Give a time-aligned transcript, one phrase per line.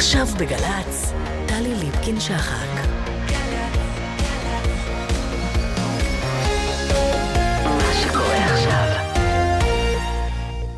[0.00, 1.12] עכשיו בגל"צ,
[1.48, 2.80] טלי ליפקין-שחק.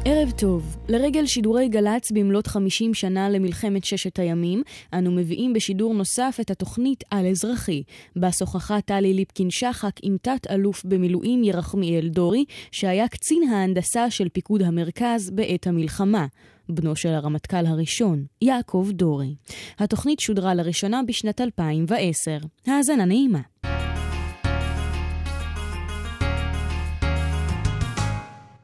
[0.05, 0.77] ערב טוב.
[0.89, 4.63] לרגל שידורי גל"צ במלאת 50 שנה למלחמת ששת הימים,
[4.95, 7.83] אנו מביאים בשידור נוסף את התוכנית על אזרחי,
[8.17, 15.31] בה שוחחה טלי ליפקין-שחק עם תת-אלוף במילואים ירחמיאל דורי, שהיה קצין ההנדסה של פיקוד המרכז
[15.31, 16.27] בעת המלחמה.
[16.69, 19.35] בנו של הרמטכ"ל הראשון, יעקב דורי.
[19.79, 22.39] התוכנית שודרה לראשונה בשנת 2010.
[22.67, 23.41] האזנה נעימה.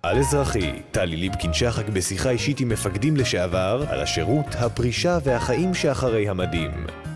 [0.02, 6.70] על אזרחי, טלי ליפקין-שחק בשיחה אישית עם מפקדים לשעבר על השירות, הפרישה והחיים שאחרי המדים.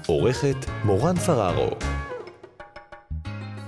[0.06, 1.70] עורכת מורן פררו.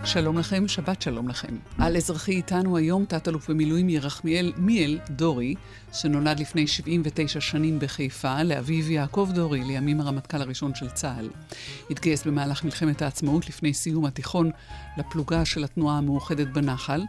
[0.06, 1.56] שלום לכם, שבת שלום לכם.
[1.78, 5.54] על אזרחי איתנו היום תת-אלוף במילואים ירחמיאל מיאל דורי,
[5.92, 11.28] שנולד לפני 79 שנים בחיפה, לאביו יעקב דורי, לימים הרמטכ"ל הראשון של צה"ל.
[11.90, 14.50] התגייס במהלך מלחמת העצמאות לפני סיום התיכון
[14.96, 17.02] לפלוגה של התנועה המאוחדת בנחל,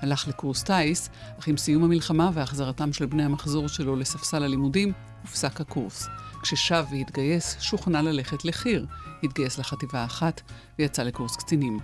[0.00, 5.60] הלך לקורס טיס, אך עם סיום המלחמה והחזרתם של בני המחזור שלו לספסל הלימודים, הופסק
[5.60, 6.08] הקורס.
[6.42, 8.84] כששב והתגייס, שוכנע ללכת לחי"ר.
[9.22, 10.40] התגייס לחטיבה האחת
[10.78, 11.78] ויצא לקורס קצינים.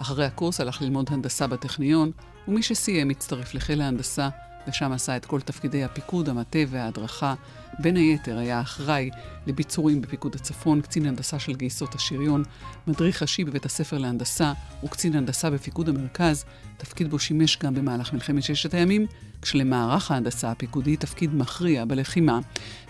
[0.00, 2.10] אחרי הקורס הלך ללמוד הנדסה בטכניון,
[2.48, 4.28] ומי שסיים הצטרף לחיל ההנדסה,
[4.68, 7.34] ושם עשה את כל תפקידי הפיקוד, המטה וההדרכה.
[7.78, 9.10] בין היתר היה אחראי
[9.46, 12.42] לביצורים בפיקוד הצפון, קצין הנדסה של גייסות השריון,
[12.86, 14.52] מדריך ראשי בבית הספר להנדסה
[14.84, 16.44] וקצין הנדסה בפיקוד המרכז,
[16.76, 19.06] תפקיד בו שימש גם במהלך מלחמת ששת הימים,
[19.42, 22.38] כשלמערך ההנדסה הפיקודי תפקיד מכריע בלחימה,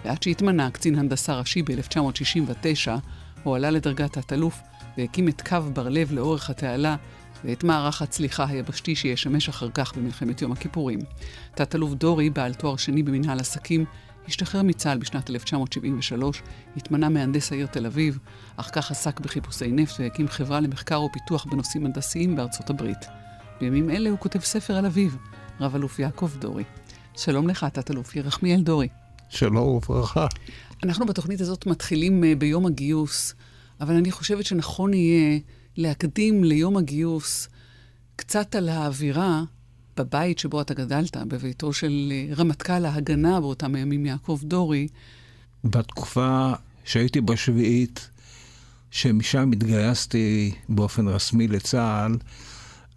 [0.05, 2.89] ועד שהתמנה קצין הנדסה ראשי ב-1969,
[3.43, 4.61] הוא עלה לדרגת תת-אלוף
[4.99, 6.97] והקים את קו בר-לב לאורך התעלה
[7.45, 10.99] ואת מערך הצליחה היבשתי שישמש אחר כך במלחמת יום הכיפורים.
[11.55, 13.85] תת-אלוף דורי, בעל תואר שני במנהל עסקים,
[14.29, 16.43] השתחרר מצה"ל בשנת 1973,
[16.77, 18.19] התמנה מהנדס העיר תל אביב,
[18.57, 23.07] אך כך עסק בחיפושי נפט והקים חברה למחקר ופיתוח בנושאים הנדסיים בארצות הברית.
[23.61, 25.11] בימים אלה הוא כותב ספר על אביו,
[25.61, 26.65] רב-אלוף יעקב דורי.
[27.17, 28.89] שלום לך, תת-אלוף ירחמיאל דורי.
[29.29, 30.27] שלום וברכה.
[30.83, 33.35] אנחנו בתוכנית הזאת מתחילים אה, ביום הגיוס,
[33.81, 35.39] אבל אני חושבת שנכון יהיה
[35.77, 37.49] להקדים ליום הגיוס
[38.17, 39.43] קצת על האווירה
[39.97, 44.89] בבית שבו אתה גדלת, בביתו של אה, רמטכ"ל ההגנה באותם הימים, יעקב דורי.
[45.65, 46.53] בתקופה
[46.85, 48.11] שהייתי בשביעית,
[48.91, 52.17] שמשם התגייסתי באופן רסמי לצה"ל,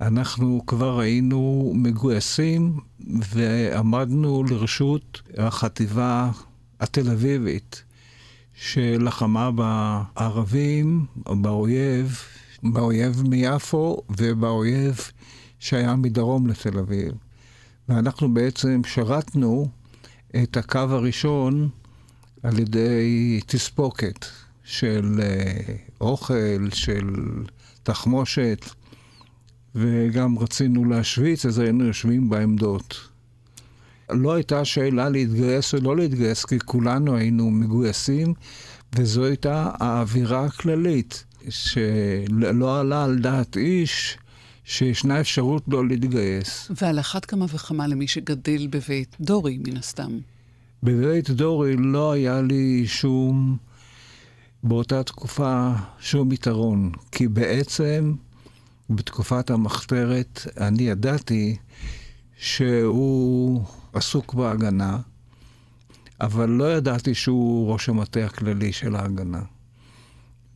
[0.01, 6.31] אנחנו כבר היינו מגויסים ועמדנו לרשות החטיבה
[6.79, 7.83] התל אביבית,
[8.53, 12.19] שלחמה בערבים, באויב,
[12.63, 14.97] באויב מיפו ובאויב
[15.59, 17.11] שהיה מדרום לתל אביב.
[17.89, 19.67] ואנחנו בעצם שרתנו
[20.43, 21.69] את הקו הראשון
[22.43, 24.25] על ידי תספוקת
[24.63, 27.09] של אה, אוכל, של
[27.83, 28.65] תחמושת,
[29.75, 33.12] וגם רצינו להשוויץ, אז היינו יושבים בעמדות.
[34.09, 38.33] לא הייתה שאלה להתגייס או לא להתגייס, כי כולנו היינו מגויסים,
[38.95, 44.17] וזו הייתה האווירה הכללית, שלא עלה על דעת איש
[44.65, 46.71] שישנה אפשרות לא להתגייס.
[46.81, 50.19] ועל אחת כמה וכמה למי שגדל בבית דורי, מן הסתם.
[50.83, 53.57] בבית דורי לא היה לי שום,
[54.63, 58.13] באותה תקופה, שום יתרון, כי בעצם
[58.89, 61.57] בתקופת המחתרת אני ידעתי
[62.37, 64.97] שהוא עסוק בהגנה,
[66.21, 69.41] אבל לא ידעתי שהוא ראש המטה הכללי של ההגנה.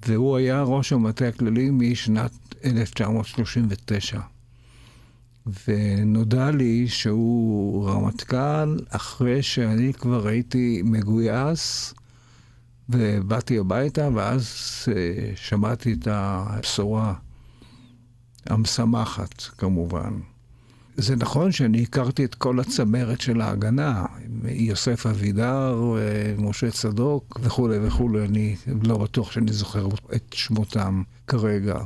[0.05, 2.31] והוא היה ראש המטה הכללי משנת
[2.65, 4.19] 1939.
[5.67, 11.93] ונודע לי שהוא רמטכ"ל אחרי שאני כבר הייתי מגויס
[12.89, 14.45] ובאתי הביתה, ואז
[14.85, 14.89] uh,
[15.35, 17.13] שמעתי את הבשורה
[18.45, 20.13] המשמחת, כמובן.
[20.97, 24.05] זה נכון שאני הכרתי את כל הצמרת של ההגנה,
[24.43, 25.95] יוסף אבידר,
[26.37, 31.79] משה צדוק וכולי וכולי, אני לא בטוח שאני זוכר את שמותם כרגע,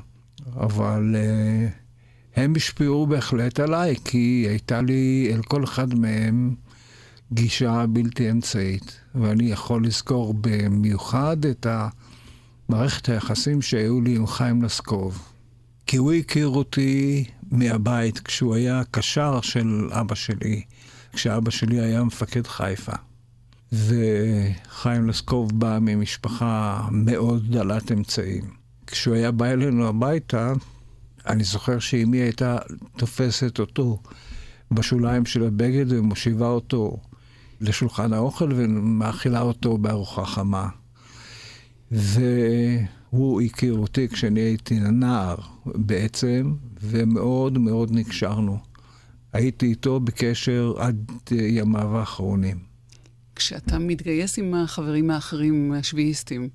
[0.56, 6.56] אבל uh, הם השפיעו בהחלט עליי, כי הייתה לי אל כל אחד מהם
[7.34, 11.68] גישה בלתי אמצעית, ואני יכול לזכור במיוחד את
[12.70, 15.31] מערכת היחסים שהיו לי עם חיים לסקוב.
[15.92, 20.64] כי הוא הכיר אותי מהבית כשהוא היה קשר של אבא שלי,
[21.14, 22.92] כשאבא שלי היה מפקד חיפה.
[23.72, 28.44] וחיים לסקוב בא ממשפחה מאוד דלת אמצעים.
[28.88, 30.54] כשהוא היה בא אלינו הביתה,
[31.28, 32.58] אני זוכר שאמי הייתה
[32.98, 34.00] תופסת אותו
[34.72, 36.98] בשוליים של הבגד ומושיבה אותו
[37.62, 40.68] לשולחן האוכל ומאכילה אותו בארוחה חמה.
[43.14, 45.36] והוא הכיר אותי כשאני הייתי נער
[45.66, 48.60] בעצם, ומאוד מאוד נקשרנו.
[49.34, 52.60] הייתי איתו בקשר עד ימיו האחרונים.
[53.36, 56.50] כשאתה מתגייס עם החברים האחרים, השביעיסטים,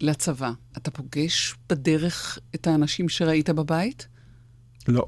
[0.00, 4.08] לצבא, אתה פוגש בדרך את האנשים שראית בבית?
[4.88, 5.06] לא.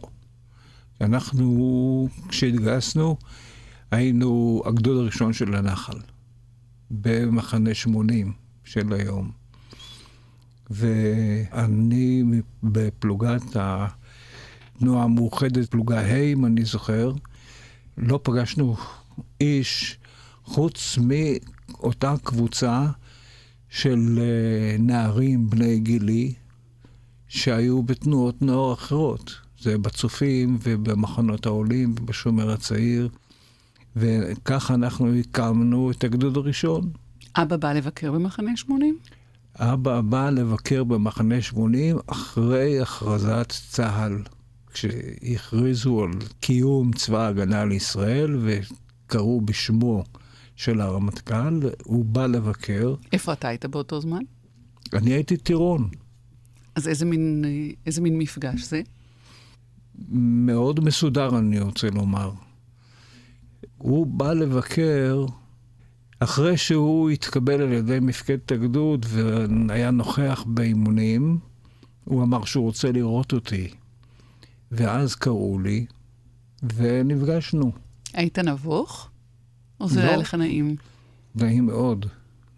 [1.01, 3.17] אנחנו, כשהתגייסנו,
[3.91, 5.99] היינו הגדוד הראשון של הנחל,
[6.91, 8.33] במחנה 80
[8.65, 9.31] של היום.
[10.71, 12.23] ואני
[12.63, 17.13] בפלוגת התנועה המאוחדת, פלוגה ה', אם אני זוכר,
[17.99, 18.77] לא פגשנו
[19.41, 19.99] איש
[20.45, 22.87] חוץ מאותה קבוצה
[23.69, 26.35] של אה, נערים בני גילי
[27.29, 29.35] שהיו בתנועות נוער אחרות.
[29.61, 33.09] זה בצופים ובמחנות העולים ובשומר הצעיר.
[33.97, 36.91] וככה אנחנו הקמנו את הגדוד הראשון.
[37.37, 38.99] אבא בא לבקר במחנה 80?
[39.59, 44.23] אבא בא לבקר במחנה 80 אחרי הכרזת צה"ל,
[44.73, 46.11] כשהכריזו על
[46.41, 50.05] קיום צבא ההגנה לישראל וקראו בשמו
[50.57, 52.95] של הרמטכ"ל, הוא בא לבקר.
[53.13, 54.23] איפה אתה היית באותו זמן?
[54.93, 55.89] אני הייתי טירון.
[56.75, 57.45] אז איזה מין,
[57.87, 58.83] איזה מין מפגש זה?
[60.09, 62.31] מאוד מסודר, אני רוצה לומר.
[63.79, 65.27] הוא בא לבקר
[66.21, 71.39] אחרי שהוא התקבל על ידי מפקדת הגדוד והיה נוכח באימונים,
[72.05, 73.71] הוא אמר שהוא רוצה לראות אותי.
[74.71, 75.87] ואז קראו לי,
[76.75, 77.73] ונפגשנו.
[78.15, 79.11] היית נבוך?
[79.81, 80.07] או זה לא.
[80.07, 80.77] היה לך נעים?
[81.35, 82.07] נעים מאוד,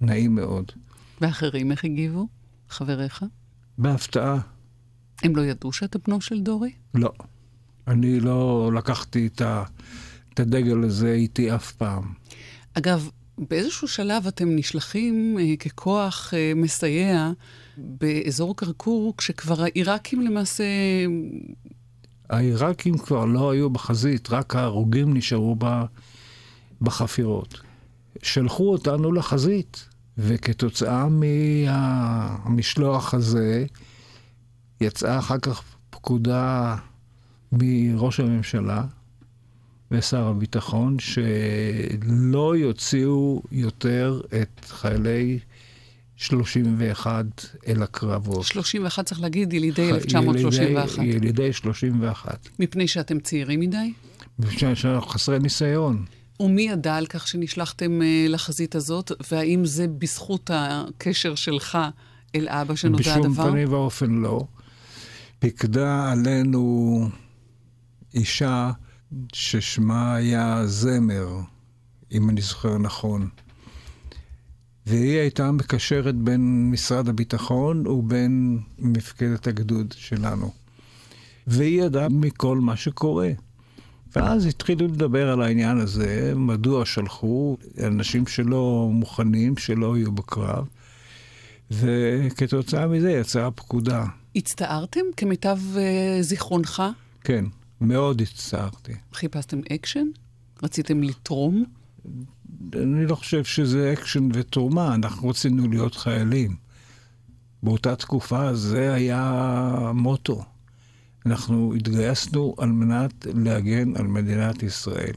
[0.00, 0.72] נעים מאוד.
[1.20, 2.26] ואחרים איך הגיבו?
[2.68, 3.24] חבריך?
[3.78, 4.38] בהפתעה.
[5.22, 6.72] הם לא ידעו שאתה בנו של דורי?
[6.94, 7.10] לא.
[7.88, 9.42] אני לא לקחתי את,
[10.40, 12.12] הדגל הזה איתי אף פעם.
[12.74, 17.30] אגב, באיזשהו שלב אתם נשלחים אה, ככוח אה, מסייע
[17.76, 20.64] באזור כרכור, כשכבר העיראקים למעשה...
[22.30, 25.82] העיראקים כבר לא היו בחזית, רק ההרוגים נשארו ב,
[26.80, 27.60] בחפירות.
[28.22, 29.88] שלחו אותנו לחזית,
[30.18, 31.06] וכתוצאה
[32.48, 33.66] מהמשלוח הזה
[34.80, 36.76] יצאה אחר כך פקודה
[37.52, 38.84] מראש הממשלה
[39.90, 45.38] ושר הביטחון שלא יוציאו יותר את חיילי
[46.16, 47.24] 31
[47.66, 48.44] אל הקרבות.
[48.44, 50.98] 31 צריך להגיד, ילידי 1931.
[50.98, 52.48] ילידי, ילידי 31.
[52.58, 53.92] מפני שאתם צעירים מדי?
[54.38, 56.04] מפני שאנחנו חסרי ניסיון.
[56.40, 61.78] ומי ידע על כך שנשלחתם uh, לחזית הזאת, והאם זה בזכות הקשר שלך
[62.34, 63.30] אל אבא שנודע הדבר?
[63.30, 64.44] בשום פנים ואופן לא.
[65.38, 67.08] פיקדה עלינו
[68.14, 68.70] אישה
[69.32, 71.28] ששמה היה זמר,
[72.12, 73.28] אם אני זוכר נכון.
[74.86, 80.52] והיא הייתה מקשרת בין משרד הביטחון ובין מפקדת הגדוד שלנו.
[81.46, 83.30] והיא ידעה מכל מה שקורה.
[84.16, 87.56] ואז התחילו לדבר על העניין הזה, מדוע שלחו
[87.86, 90.66] אנשים שלא מוכנים, שלא יהיו בקרב,
[91.70, 94.04] וכתוצאה מזה יצאה הפקודה.
[94.36, 95.78] הצטערתם כמיטב אה,
[96.22, 96.82] זיכרונך?
[97.24, 97.44] כן.
[97.80, 98.92] מאוד הצטערתי.
[99.12, 100.06] חיפשתם אקשן?
[100.62, 101.64] רציתם לתרום?
[102.72, 106.56] אני לא חושב שזה אקשן ותרומה, אנחנו רצינו להיות חיילים.
[107.62, 109.22] באותה תקופה זה היה
[109.76, 110.44] המוטו.
[111.26, 115.14] אנחנו התגייסנו על מנת להגן על מדינת ישראל.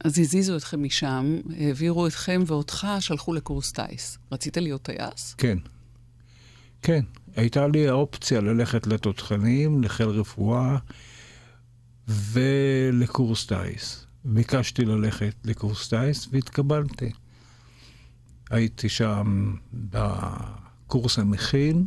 [0.00, 4.18] אז הזיזו אתכם משם, העבירו אתכם ואותך, שלחו לקורס טיס.
[4.32, 5.34] רצית להיות טייס?
[5.38, 5.58] כן.
[6.82, 7.04] כן.
[7.36, 10.78] הייתה לי האופציה ללכת לתותחנים, לחיל רפואה,
[12.08, 14.06] ולקורס טיס.
[14.24, 17.10] ביקשתי ללכת לקורס טיס והתקבלתי.
[18.50, 21.86] הייתי שם בקורס המכין,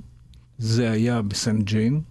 [0.57, 2.01] זה היה בסנג'ין,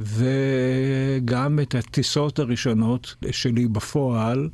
[0.00, 4.50] וגם את הטיסות הראשונות שלי בפועל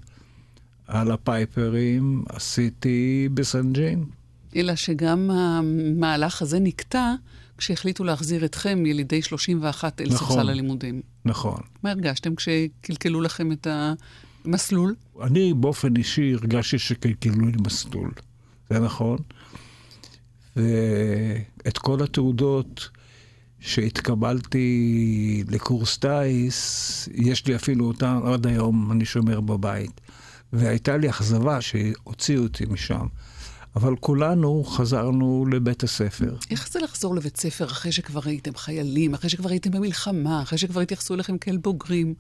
[0.87, 4.05] על הפייפרים עשיתי בסנג'ין.
[4.57, 7.15] אלא שגם המהלך הזה נקטע
[7.63, 11.03] כשהחליטו להחזיר אתכם, ילידי 31, אל נכון, לספסל הלימודים.
[11.25, 11.61] נכון.
[11.83, 13.67] מה הרגשתם כשקלקלו לכם את
[14.45, 14.95] המסלול?
[15.23, 18.13] אני באופן אישי הרגשתי שקלקלו לי מסלול.
[18.71, 19.19] זה נכון.
[20.57, 22.89] ואת כל התעודות
[23.61, 30.01] שהתקבלתי לקורס טיס, יש לי אפילו אותן עד היום, אני שומר בבית.
[30.53, 33.07] והייתה לי אכזבה שהוציאו אותי משם.
[33.77, 36.37] אבל כולנו חזרנו לבית הספר.
[36.51, 40.81] איך זה לחזור לבית ספר אחרי שכבר הייתם חיילים, אחרי שכבר הייתם במלחמה, אחרי שכבר
[40.81, 42.15] התייחסו אליכם כאל בוגרים?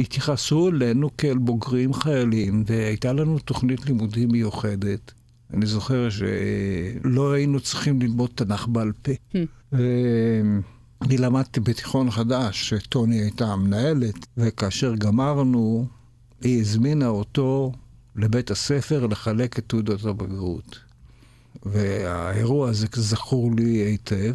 [0.00, 5.12] התייחסו אלינו כאל בוגרים חיילים, והייתה לנו תוכנית לימודים מיוחדת.
[5.54, 9.12] אני זוכר שלא היינו צריכים ללמוד תנ"ך בעל פה.
[9.32, 9.76] Hmm.
[11.02, 15.86] אני למדתי בתיכון חדש, שטוני הייתה המנהלת, וכאשר גמרנו,
[16.40, 17.72] היא הזמינה אותו
[18.16, 20.87] לבית הספר לחלק את תעודות הבגרות.
[21.62, 24.34] והאירוע הזה זכור לי היטב,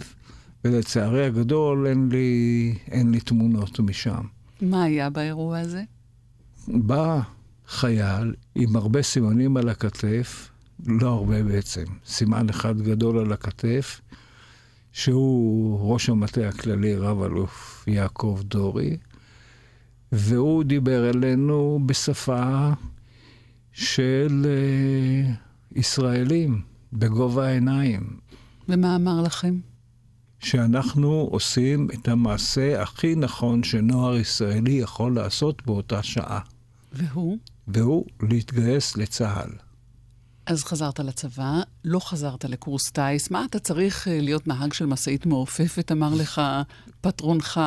[0.65, 4.21] ולצערי הגדול אין לי, אין לי תמונות משם.
[4.61, 5.83] מה היה באירוע הזה?
[6.67, 7.21] בא
[7.67, 10.49] חייל עם הרבה סימנים על הכתף,
[10.85, 14.01] לא הרבה בעצם, סימן אחד גדול על הכתף,
[14.91, 18.97] שהוא ראש המטה הכללי, רב-אלוף יעקב דורי,
[20.11, 22.69] והוא דיבר אלינו בשפה
[23.71, 26.61] של uh, ישראלים,
[26.93, 28.17] בגובה העיניים.
[28.69, 29.59] ומה אמר לכם?
[30.39, 36.39] שאנחנו עושים את המעשה הכי נכון שנוער ישראלי יכול לעשות באותה שעה.
[36.93, 37.37] והוא?
[37.67, 39.49] והוא להתגייס לצה"ל.
[40.45, 43.31] אז חזרת לצבא, לא חזרת לקורס טיס.
[43.31, 46.41] מה אתה צריך אה, להיות נהג של משאית מעופפת, אמר לך
[47.01, 47.61] פטרונך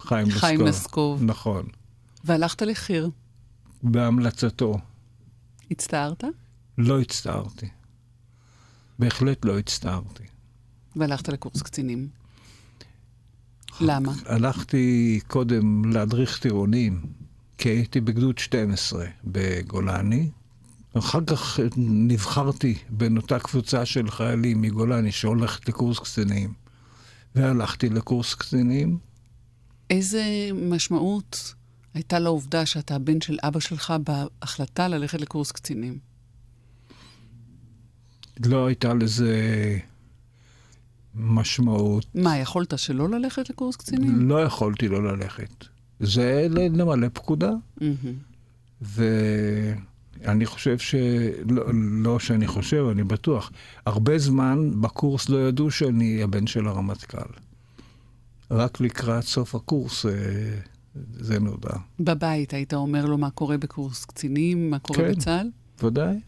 [0.00, 0.68] חיים, חיים לסקוב.
[0.68, 1.22] לסקוב.
[1.24, 1.66] נכון.
[2.24, 3.08] והלכת לחי"ר.
[3.82, 4.74] בהמלצתו.
[5.70, 6.24] הצטערת?
[6.78, 7.68] לא הצטערתי.
[9.02, 10.22] בהחלט לא הצטערתי.
[10.96, 12.08] והלכת לקורס קצינים.
[13.80, 14.12] למה?
[14.26, 17.02] הלכתי קודם להדריך טירונים,
[17.58, 20.30] כי הייתי בגדוד 12 בגולני.
[20.98, 26.52] אחר כך נבחרתי בין אותה קבוצה של חיילים מגולני שהולכת לקורס קצינים,
[27.34, 28.98] והלכתי לקורס קצינים.
[29.90, 31.54] איזה משמעות
[31.94, 36.11] הייתה לעובדה שאתה הבן של אבא שלך בהחלטה ללכת לקורס קצינים?
[38.46, 39.38] לא הייתה לזה
[41.14, 42.06] משמעות.
[42.14, 44.28] מה, יכולת שלא ללכת לקורס קצינים?
[44.28, 45.64] לא יכולתי לא ללכת.
[46.00, 47.50] זה למלא פקודה.
[47.80, 48.14] מהמם.
[48.80, 50.94] ואני חושב ש...
[51.48, 53.52] לא, לא שאני חושב, אני בטוח.
[53.86, 57.32] הרבה זמן בקורס לא ידעו שאני הבן של הרמטכ"ל.
[58.50, 60.12] רק לקראת סוף הקורס אה,
[61.20, 61.76] זה נודע.
[62.00, 65.12] בבית היית אומר לו מה קורה בקורס קצינים, מה קורה כן.
[65.12, 65.50] בצה"ל?
[65.82, 66.20] ודאי.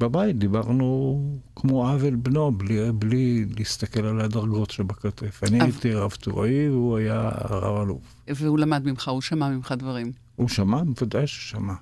[0.00, 1.20] בבית דיברנו
[1.56, 5.40] כמו אב אל בנו, בלי, בלי להסתכל על הדרגות שבכתף.
[5.44, 8.14] אני הייתי רב טוראי והוא היה רב אלוף.
[8.28, 10.12] והוא למד ממך, הוא שמע ממך דברים.
[10.36, 10.82] הוא שמע?
[10.82, 11.74] בוודאי ששמע.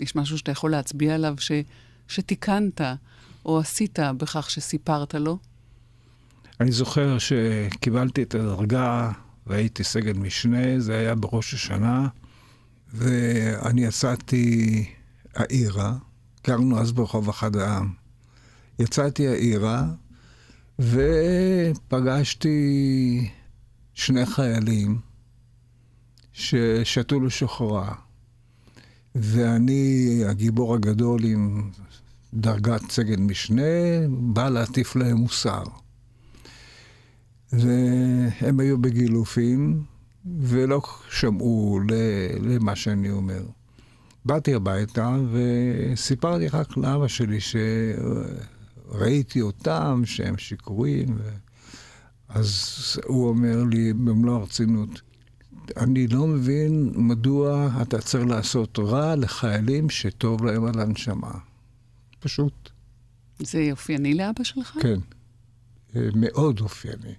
[0.00, 1.52] יש משהו שאתה יכול להצביע עליו ש...
[2.08, 2.80] שתיקנת
[3.46, 5.38] או עשית בכך שסיפרת לו?
[6.60, 9.12] אני זוכר שקיבלתי את הדרגה
[9.46, 12.08] והייתי סגן משנה, זה היה בראש השנה,
[12.94, 14.84] ואני יצאתי
[15.34, 15.92] העירה,
[16.46, 17.92] גרנו אז ברחוב אחד העם.
[18.78, 19.86] יצאתי העירה
[20.78, 22.58] ופגשתי
[23.94, 24.98] שני חיילים
[26.32, 27.94] ששתו לשוחרה,
[29.14, 31.70] ואני, הגיבור הגדול עם
[32.34, 33.62] דרגת סגן משנה,
[34.08, 35.62] בא להטיף להם מוסר.
[37.52, 39.82] והם היו בגילופים,
[40.40, 40.80] ולא
[41.10, 41.80] שמעו
[42.40, 43.42] למה שאני אומר.
[44.24, 47.38] באתי הביתה וסיפרתי רק לאבא שלי
[48.90, 51.16] שראיתי אותם, שהם שיכורים.
[51.18, 51.30] ו...
[52.28, 55.00] אז הוא אומר לי במלוא הרצינות,
[55.76, 61.32] אני לא מבין מדוע אתה צריך לעשות רע לחיילים שטוב להם על הנשמה.
[62.20, 62.70] פשוט,
[63.38, 64.78] זה אופייני לאבא שלך?
[64.82, 64.98] כן.
[65.96, 67.14] אה, מאוד אופייני.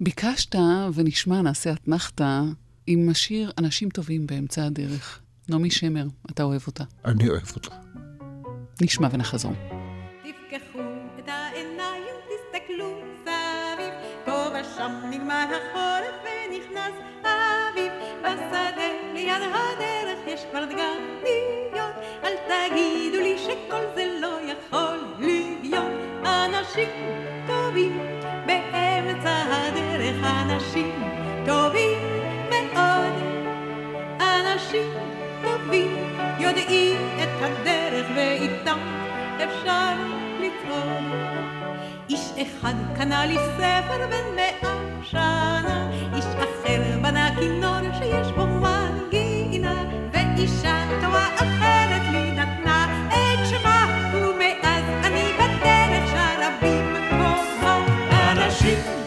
[0.00, 0.54] ביקשת,
[0.94, 2.42] ונשמע, נעשה אתנחתא,
[2.86, 5.20] עם השיר "אנשים טובים באמצע הדרך".
[5.48, 6.84] נעמי שמר, אתה אוהב אותה.
[7.04, 7.74] אני אוהב אותך.
[8.82, 9.52] נשמע ונחזור.
[10.22, 10.80] תפקחו
[11.18, 20.64] את העיניים, תסתכלו סביב, פה ושם נגמר החורף ונכנס האביב, בשדה ליד הדרך יש כבר
[20.64, 25.92] דגניות, אל תגידו לי שכל זה לא יכול להיות,
[26.24, 26.88] אנשים
[27.46, 27.98] טובים
[28.46, 31.02] באמצע הדרך, אנשים
[31.46, 31.98] טובים
[32.50, 33.12] מאוד,
[34.20, 35.13] אנשים
[35.64, 35.96] טובים
[36.38, 38.78] יודעים את הדרך ואיתם
[39.36, 39.94] אפשר
[40.40, 41.04] לצעוד.
[42.08, 49.84] איש אחד קנה לי ספר בן מאה שנה, איש אחר בנה כינור שיש בו מנגינה,
[50.12, 58.32] ואישה טובה אחרת לי נתנה את שמה, ומאז אני בדרך שרה במקומה.
[58.32, 59.03] אנשים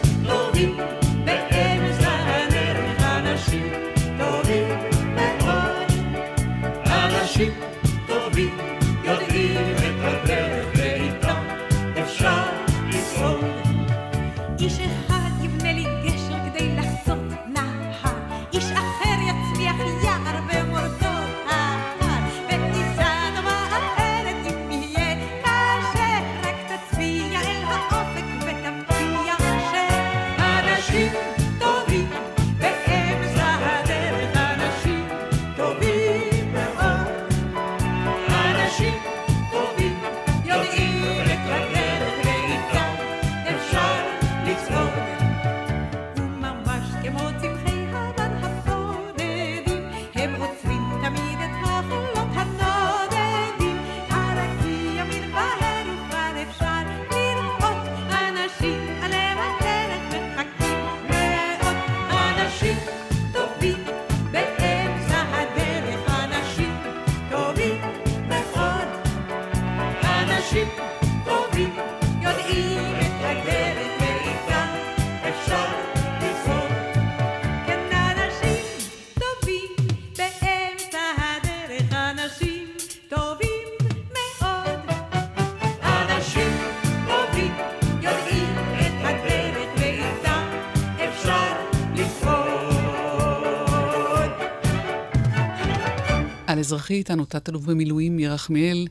[96.68, 98.86] אזרחי איתנו תת-אלוף במילואים ירחמיאל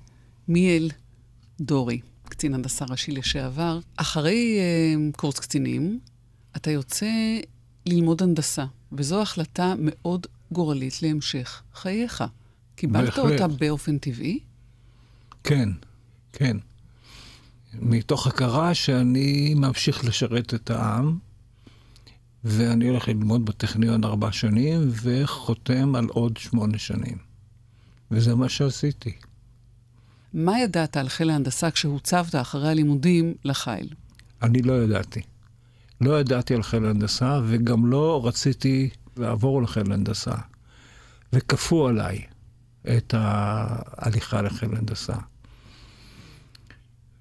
[0.48, 0.92] מיאל
[1.62, 3.80] דורי, קצין הנדסה ראשי לשעבר.
[3.98, 6.00] אחרי uh, קורס קצינים,
[6.56, 7.12] אתה יוצא
[7.86, 12.24] ללמוד הנדסה, וזו החלטה מאוד גורלית להמשך חייך.
[12.76, 13.42] קיבלת בהחלט.
[13.42, 14.40] אותה באופן טבעי?
[15.44, 15.70] כן,
[16.34, 16.58] כן.
[17.74, 21.18] מתוך הכרה שאני ממשיך לשרת את העם,
[22.44, 27.27] ואני הולך ללמוד בטכניון ארבע שנים, וחותם על עוד שמונה שנים.
[28.12, 29.12] וזה מה שעשיתי.
[30.34, 33.90] מה ידעת על חיל ההנדסה כשהוצבת אחרי הלימודים לחיל?
[34.42, 35.22] אני לא ידעתי.
[36.02, 40.36] לא ידעתי על חיל הנדסה, וגם לא רציתי לעבור לחיל הנדסה.
[41.34, 42.22] וכפו עליי
[42.98, 45.16] את ההליכה לחיל הנדסה.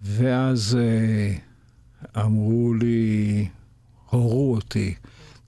[0.03, 1.37] ואז אה,
[2.25, 3.49] אמרו לי,
[4.11, 4.95] הורו אותי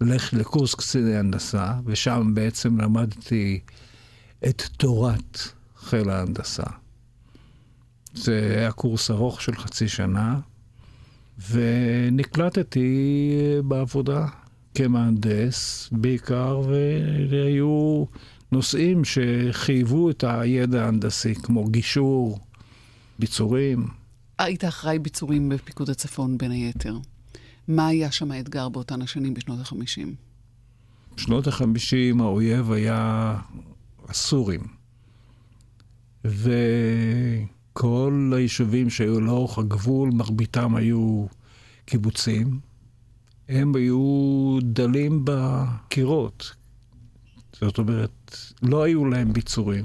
[0.01, 3.61] ללכת לקורס קציני הנדסה, ושם בעצם למדתי
[4.45, 5.39] את תורת
[5.77, 6.63] חיל ההנדסה.
[8.15, 10.41] זה היה קורס ארוך של חצי שנה,
[11.51, 12.99] ונקלטתי
[13.65, 14.27] בעבודה
[14.75, 16.61] כמהנדס בעיקר,
[17.31, 18.05] והיו
[18.53, 22.39] נושאים שחייבו את הידע ההנדסי, כמו גישור,
[23.19, 23.87] ביצורים.
[24.39, 26.97] היית אחראי ביצורים בפיקוד הצפון, בין היתר.
[27.69, 30.07] מה היה שם האתגר באותן השנים בשנות ה-50?
[31.17, 33.37] בשנות ה-50 האויב היה
[34.09, 34.61] הסורים.
[37.75, 41.27] וכל היישובים שהיו לאורך הגבול, מרביתם היו
[41.87, 42.61] קיבוצים.
[43.49, 46.55] הם היו דלים בקירות.
[47.61, 49.85] זאת אומרת, לא היו להם ביצורים.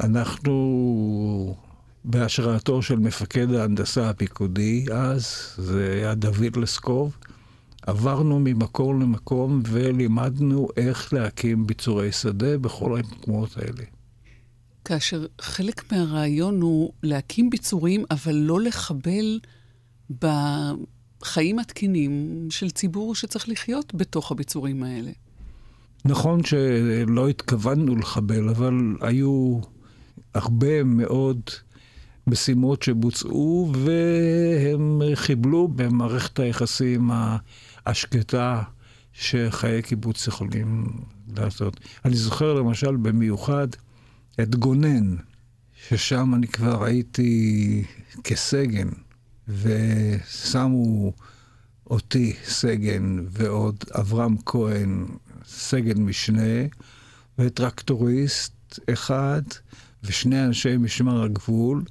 [0.00, 1.56] אנחנו,
[2.04, 7.16] בהשראתו של מפקד ההנדסה הפיקודי, אז, זה היה דוד לסקוב,
[7.86, 13.84] עברנו ממקום למקום ולימדנו איך להקים ביצורי שדה בכל המקומות האלה.
[14.84, 19.40] כאשר חלק מהרעיון הוא להקים ביצורים, אבל לא לחבל
[20.20, 25.10] בחיים התקינים של ציבור שצריך לחיות בתוך הביצורים האלה.
[26.04, 29.60] נכון שלא התכוונו לחבל, אבל היו
[30.34, 31.40] הרבה מאוד
[32.26, 37.10] משימות שבוצעו, והם חיבלו במערכת היחסים
[37.86, 38.62] השקטה
[39.12, 40.86] שחיי קיבוץ יכולים
[41.36, 41.80] לעשות.
[42.04, 43.68] אני זוכר למשל במיוחד
[44.40, 45.16] את גונן,
[45.88, 47.84] ששם אני כבר הייתי
[48.24, 48.88] כסגן,
[49.48, 51.12] ושמו
[51.90, 55.06] אותי סגן ועוד אברהם כהן
[55.46, 56.66] סגן משנה,
[57.38, 59.42] וטרקטוריסט אחד,
[60.04, 61.84] ושני אנשי משמר הגבול,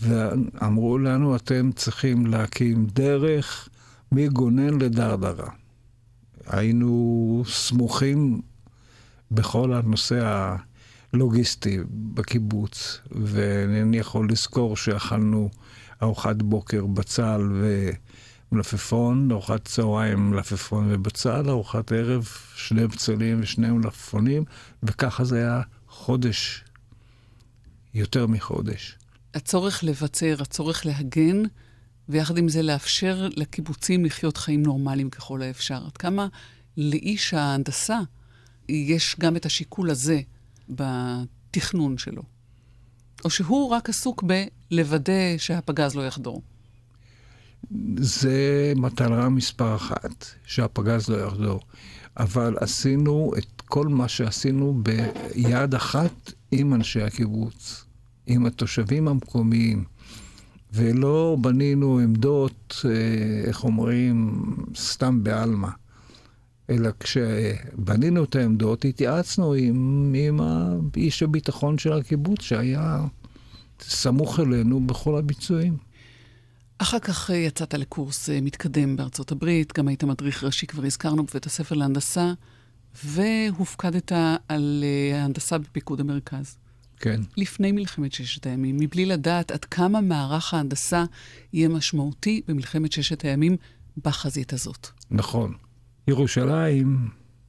[0.00, 3.68] ואמרו לנו, אתם צריכים להקים דרך
[4.12, 5.50] מגונן לדרדרה.
[6.46, 8.40] היינו סמוכים
[9.30, 10.54] בכל הנושא
[11.12, 15.50] הלוגיסטי בקיבוץ, ואני יכול לזכור שאכלנו
[16.02, 17.40] ארוחת בוקר בצל
[18.52, 24.44] ומלפפון, ארוחת צהריים מלפפון ובצל, ארוחת ערב שני בצלים ושני מלפפונים,
[24.82, 26.64] וככה זה היה חודש,
[27.94, 28.98] יותר מחודש.
[29.34, 31.42] הצורך לבצר, הצורך להגן,
[32.08, 35.86] ויחד עם זה לאפשר לקיבוצים לחיות חיים נורמליים ככל האפשר.
[35.86, 36.26] עד כמה
[36.76, 37.98] לאיש ההנדסה
[38.68, 40.20] יש גם את השיקול הזה
[40.68, 42.22] בתכנון שלו?
[43.24, 46.42] או שהוא רק עסוק בלוודא שהפגז לא יחדור?
[47.96, 51.60] זה מטרה מספר אחת, שהפגז לא יחדור.
[52.16, 57.84] אבל עשינו את כל מה שעשינו ביד אחת עם אנשי הקיבוץ,
[58.26, 59.84] עם התושבים המקומיים.
[60.72, 64.44] ולא בנינו עמדות, אה, איך אומרים,
[64.76, 65.68] סתם בעלמא.
[66.70, 70.40] אלא כשבנינו את העמדות, התייעצנו עם, עם
[70.96, 73.00] איש הביטחון של הקיבוץ, שהיה
[73.80, 75.76] סמוך אלינו בכל הביצועים.
[76.78, 81.24] אחר כך אה, יצאת לקורס אה, מתקדם בארצות הברית, גם היית מדריך ראשי, כבר הזכרנו,
[81.24, 82.32] בבית הספר להנדסה,
[83.04, 84.12] והופקדת
[84.48, 86.56] על ההנדסה בפיקוד המרכז.
[87.00, 87.20] כן.
[87.36, 91.04] לפני מלחמת ששת הימים, מבלי לדעת עד כמה מערך ההנדסה
[91.52, 93.56] יהיה משמעותי במלחמת ששת הימים
[94.04, 94.88] בחזית הזאת.
[95.10, 95.54] נכון.
[96.08, 97.08] ירושלים,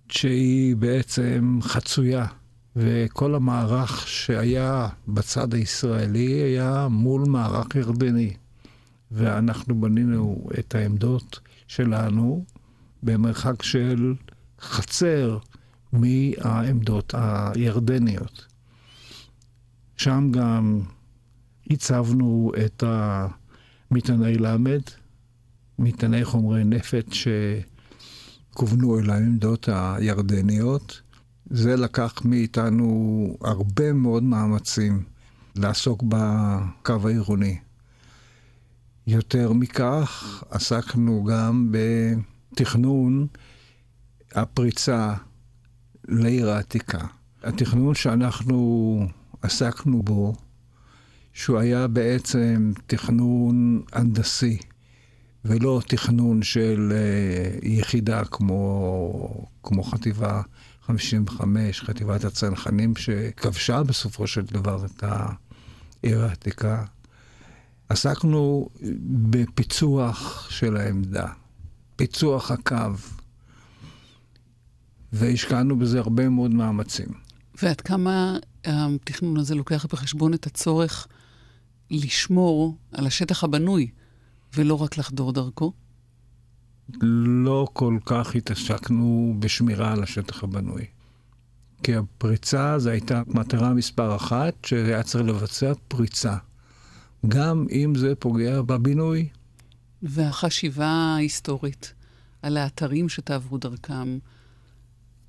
[0.09, 2.25] שהיא בעצם חצויה,
[2.75, 8.33] וכל המערך שהיה בצד הישראלי היה מול מערך ירדני.
[9.11, 12.45] ואנחנו בנינו את העמדות שלנו
[13.03, 14.13] במרחק של
[14.61, 15.37] חצר
[15.93, 18.50] מהעמדות הירדניות.
[20.01, 20.81] שם גם
[21.69, 24.81] הצבנו את המטעני למד,
[25.79, 27.13] מטעני חומרי נפט
[28.53, 31.01] שכוונו אל העמדות הירדניות,
[31.49, 35.03] זה לקח מאיתנו הרבה מאוד מאמצים
[35.55, 37.57] לעסוק בקו העירוני.
[39.07, 43.27] יותר מכך, עסקנו גם בתכנון
[44.31, 45.13] הפריצה
[46.07, 47.05] לעיר העתיקה.
[47.43, 49.07] התכנון שאנחנו
[49.41, 50.33] עסקנו בו,
[51.33, 54.57] שהוא היה בעצם תכנון הנדסי,
[55.45, 60.41] ולא תכנון של uh, יחידה כמו, כמו חטיבה
[60.81, 66.83] 55, חטיבת הצנחנים, שכבשה בסופו של דבר את העיר העתיקה.
[67.89, 68.67] עסקנו
[69.29, 71.27] בפיצוח של העמדה,
[71.95, 72.75] פיצוח הקו,
[75.13, 77.07] והשקענו בזה הרבה מאוד מאמצים.
[77.61, 81.07] ועד כמה התכנון הזה לוקח בחשבון את הצורך
[81.91, 83.91] לשמור על השטח הבנוי,
[84.55, 85.73] ולא רק לחדור דרכו?
[87.01, 90.85] לא כל כך התעסקנו בשמירה על השטח הבנוי.
[91.83, 96.37] כי הפריצה זו הייתה מטרה מספר אחת, שהיה צריך לבצע פריצה.
[97.27, 99.29] גם אם זה פוגע בבינוי.
[100.03, 101.93] והחשיבה ההיסטורית
[102.41, 104.17] על האתרים שתעברו דרכם,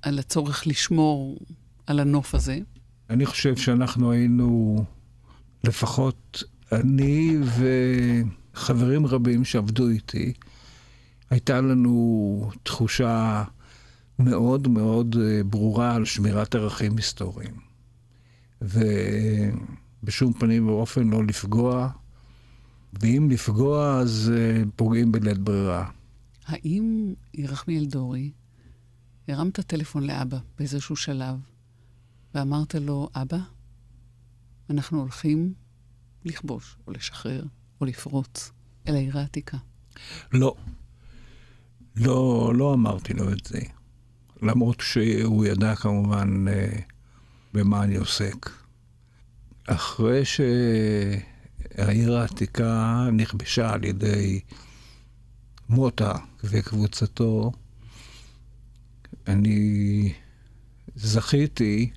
[0.01, 1.39] על הצורך לשמור
[1.87, 2.59] על הנוף הזה?
[3.09, 4.77] אני חושב שאנחנו היינו,
[5.63, 7.37] לפחות אני
[8.53, 10.33] וחברים רבים שעבדו איתי,
[11.29, 13.43] הייתה לנו תחושה
[14.19, 17.53] מאוד מאוד אה, ברורה על שמירת ערכים היסטוריים.
[18.61, 21.89] ובשום פנים ואופן לא לפגוע,
[22.93, 25.89] ואם לפגוע אז אה, פוגעים בלית ברירה.
[26.45, 28.31] האם ירחמיאל דורי
[29.27, 31.35] הרמת טלפון לאבא באיזשהו שלב
[32.35, 33.37] ואמרת לו, אבא,
[34.69, 35.53] אנחנו הולכים
[36.25, 37.43] לכבוש או לשחרר
[37.81, 38.51] או לפרוץ
[38.87, 39.57] אל העיר העתיקה?
[40.31, 40.55] לא.
[41.95, 43.59] לא, לא אמרתי לו את זה.
[44.41, 46.79] למרות שהוא ידע כמובן אה,
[47.53, 48.49] במה אני עוסק.
[49.67, 54.39] אחרי שהעיר העתיקה נכבשה על ידי
[55.69, 57.51] מוטה וקבוצתו,
[59.27, 60.13] אני
[60.95, 61.91] זכיתי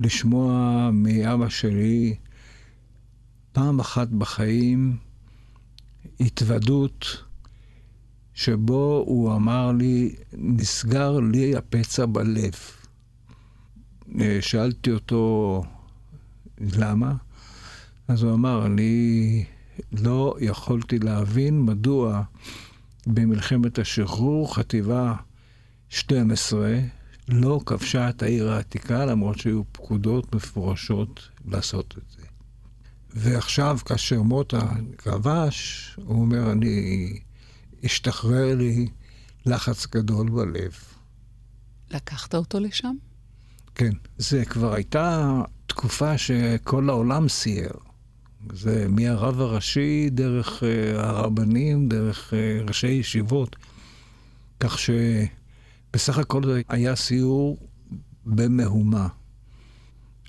[0.00, 2.14] לשמוע מאבא שלי
[3.52, 4.96] פעם אחת בחיים
[6.20, 7.24] התוודות
[8.34, 12.54] שבו הוא אמר לי, נסגר לי הפצע בלב.
[14.20, 15.62] אה, שאלתי אותו,
[16.60, 17.14] למה?
[18.08, 19.44] אז הוא אמר, אני
[19.92, 22.22] לא יכולתי להבין מדוע
[23.06, 25.14] במלחמת השחרור חטיבה
[25.88, 26.78] 12
[27.28, 32.26] לא כבשה את העיר העתיקה, למרות שהיו פקודות מפורשות לעשות את זה.
[33.10, 37.20] ועכשיו, כאשר מוטה כבש, הוא אומר, אני
[37.84, 38.88] השתחרר לי
[39.46, 40.72] לחץ גדול בלב.
[41.90, 42.94] לקחת אותו לשם?
[43.74, 43.92] כן.
[44.18, 47.72] זה כבר הייתה תקופה שכל העולם סייר.
[48.52, 53.56] זה מהרב הראשי, דרך uh, הרבנים, דרך uh, ראשי ישיבות.
[54.60, 54.78] כך
[55.90, 57.58] שבסך הכל זה היה סיור
[58.26, 59.08] במהומה.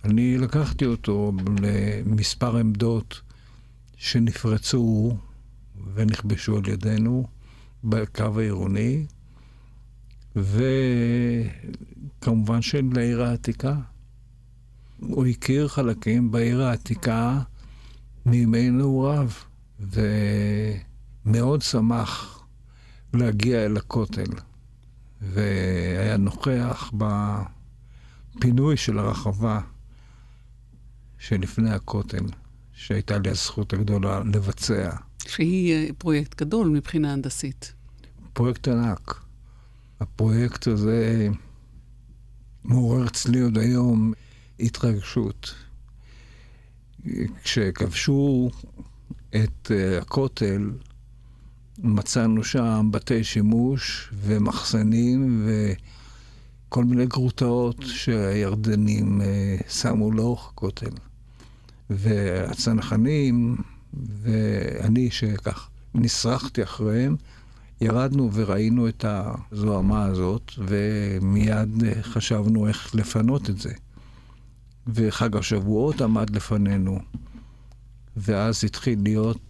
[0.03, 3.21] אני לקחתי אותו למספר עמדות
[3.97, 5.17] שנפרצו
[5.93, 7.27] ונכבשו על ידינו.
[7.83, 9.05] בקו העירוני,
[12.21, 13.75] וכמובן של העיר העתיקה.
[14.99, 17.41] הוא הכיר חלקים בעיר העתיקה
[18.25, 19.29] מימי נעוריו,
[21.25, 22.43] ומאוד שמח
[23.13, 24.31] להגיע אל הכותל,
[25.21, 26.91] והיה נוכח
[28.37, 29.61] בפינוי של הרחבה
[31.17, 32.25] שלפני הכותל,
[32.73, 34.95] שהייתה לי הזכות הגדולה לבצע.
[35.27, 37.73] שהיא אה, פרויקט גדול מבחינה הנדסית.
[38.33, 39.23] פרויקט ענק.
[39.99, 41.27] הפרויקט הזה
[42.63, 44.13] מעורר אצלי עוד היום
[44.59, 45.55] התרגשות.
[47.43, 48.49] כשכבשו
[49.29, 50.71] את אה, הכותל,
[51.83, 55.47] מצאנו שם בתי שימוש ומחסנים
[56.67, 60.89] וכל מיני גרוטאות שהירדנים אה, שמו לאורך הכותל.
[61.89, 63.57] והצנחנים
[63.93, 67.15] ואני שכך נסרחתי אחריהם,
[67.81, 73.73] ירדנו וראינו את הזוהמה הזאת, ומיד חשבנו איך לפנות את זה.
[74.87, 76.99] וחג השבועות עמד לפנינו,
[78.17, 79.48] ואז התחיל להיות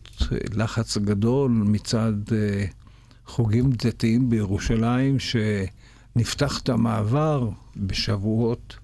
[0.53, 2.65] לחץ גדול מצד אה,
[3.25, 8.77] חוגים דתיים בירושלים, שנפתח את המעבר בשבועות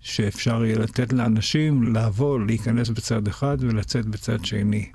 [0.00, 4.90] שאפשר יהיה לתת לאנשים לעבור, להיכנס בצד אחד ולצאת בצד שני.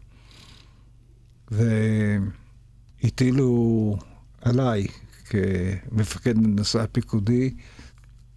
[3.02, 3.98] והטילו
[4.42, 4.88] עליי,
[5.26, 7.54] כמפקד הנדסה פיקודי,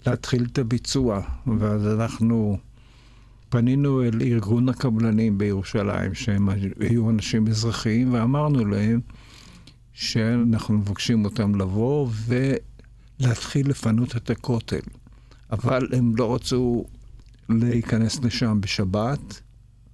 [0.07, 1.21] להתחיל את הביצוע.
[1.59, 2.59] ואז אנחנו
[3.51, 6.49] פנינו אל ארגון הקבלנים בירושלים, שהם
[6.81, 9.01] היו אנשים אזרחיים, ואמרנו להם
[9.93, 14.81] שאנחנו מבקשים אותם לבוא ולהתחיל לפנות את הכותל.
[15.53, 16.85] אבל הם לא רצו
[17.49, 19.41] להיכנס לשם בשבת,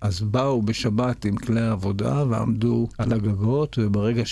[0.00, 4.22] אז באו בשבת עם כלי עבודה ועמדו על הגגות, וברגע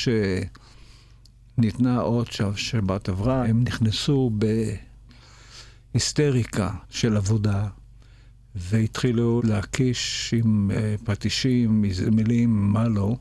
[1.58, 4.30] שניתנה אות שהשבת עברה, הם נכנסו
[5.94, 7.68] בהיסטריקה של עבודה,
[8.54, 13.16] והתחילו להקיש עם אה, פטישים, מילים, מה לא.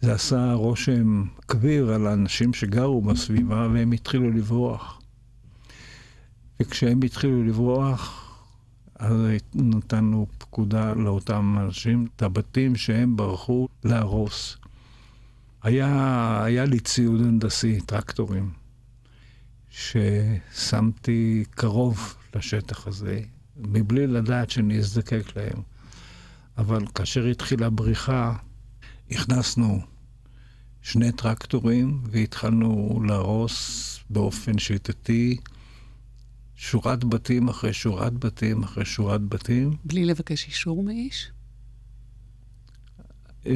[0.00, 5.00] זה עשה רושם כביר על האנשים שגרו בסביבה, והם התחילו לברוח.
[6.60, 8.26] וכשהם התחילו לברוח,
[8.94, 9.14] אז
[9.54, 14.56] נתנו פקודה לאותם אנשים, את הבתים שהם ברחו להרוס.
[15.62, 18.50] היה, היה לי ציוד הנדסי, טרקטורים,
[19.70, 23.20] ששמתי קרוב לשטח הזה,
[23.68, 25.62] מבלי לדעת שאני אזדקק להם.
[26.58, 28.36] אבל כאשר התחילה בריחה,
[29.10, 29.80] הכנסנו
[30.82, 35.36] שני טרקטורים והתחלנו להרוס באופן שיטתי
[36.56, 39.76] שורת בתים אחרי שורת בתים אחרי שורת בתים.
[39.84, 41.30] בלי לבקש אישור מאיש?
[43.46, 43.52] אה,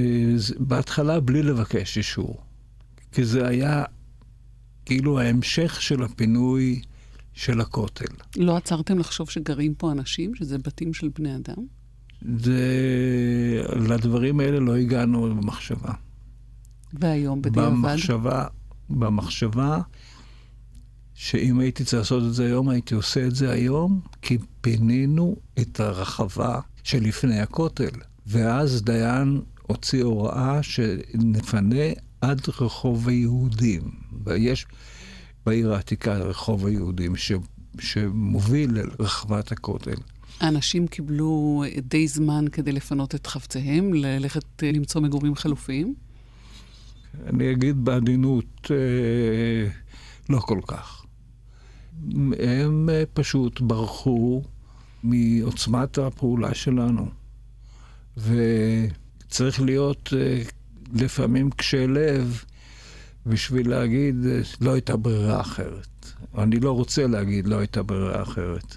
[0.59, 2.43] בהתחלה בלי לבקש אישור.
[3.13, 3.85] כי זה היה
[4.87, 6.83] כאילו ההמשך של הפינוי
[7.35, 8.15] של הכותל.
[8.37, 11.67] לא עצרתם לחשוב שגרים פה אנשים, שזה בתים של בני אדם?
[12.39, 12.63] זה...
[13.77, 15.93] לדברים האלה לא הגענו במחשבה.
[16.93, 17.69] והיום בדיעבד?
[17.69, 18.47] במחשבה,
[18.91, 19.81] במחשבה
[21.15, 25.81] שאם הייתי צריך לעשות את זה היום, הייתי עושה את זה היום, כי פינינו את
[25.81, 27.91] הרחבה שלפני הכותל.
[28.27, 31.85] ואז דיין הוציא הוראה שנפנה
[32.21, 33.83] עד רחוב היהודים.
[34.25, 34.67] ויש
[35.47, 37.33] בעיר העתיקה רחוב היהודים ש,
[37.79, 39.97] שמוביל לרחבת הכותל.
[40.41, 45.95] האנשים קיבלו די זמן כדי לפנות את חפציהם, ללכת למצוא מגורים חלופיים?
[47.27, 49.71] אני אגיד בעדינות, אה,
[50.31, 51.05] לא כל כך.
[52.39, 54.43] הם אה, פשוט ברחו
[55.03, 57.07] מעוצמת הפעולה שלנו.
[58.17, 60.43] וצריך להיות אה,
[60.93, 62.45] לפעמים קשה לב
[63.27, 64.17] בשביל להגיד,
[64.61, 66.13] לא הייתה ברירה אחרת.
[66.39, 68.77] אני לא רוצה להגיד, לא הייתה ברירה אחרת.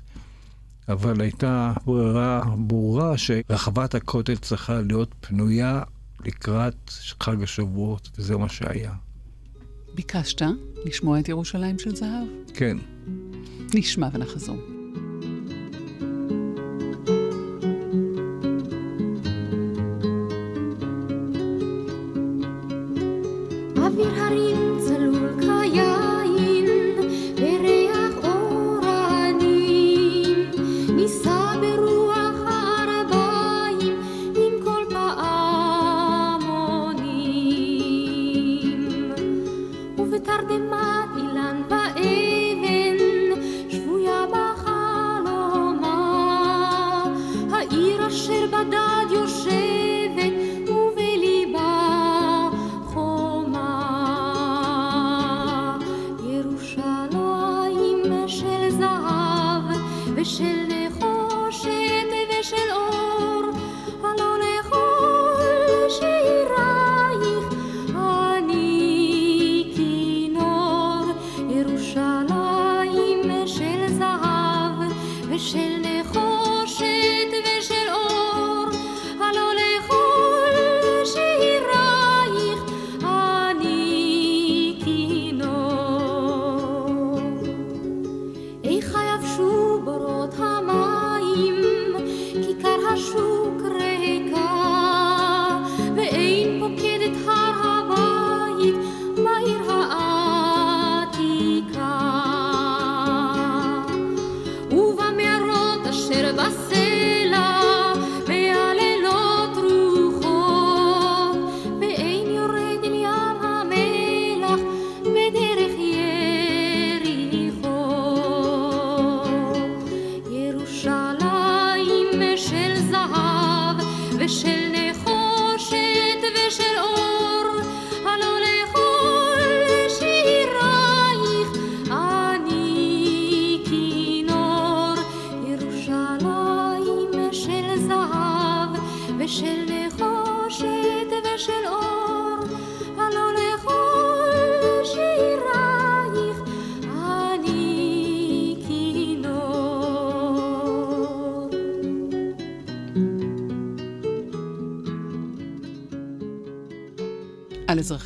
[0.89, 5.81] אבל הייתה ברירה ברורה שרחבת הכותל צריכה להיות פנויה
[6.25, 6.91] לקראת
[7.23, 8.93] חג השבועות, וזה מה שהיה.
[9.95, 10.41] ביקשת
[10.85, 12.27] לשמוע את ירושלים של זהב?
[12.53, 12.77] כן.
[13.73, 14.76] נשמע ונחזור.
[23.87, 24.76] Hampir hari ini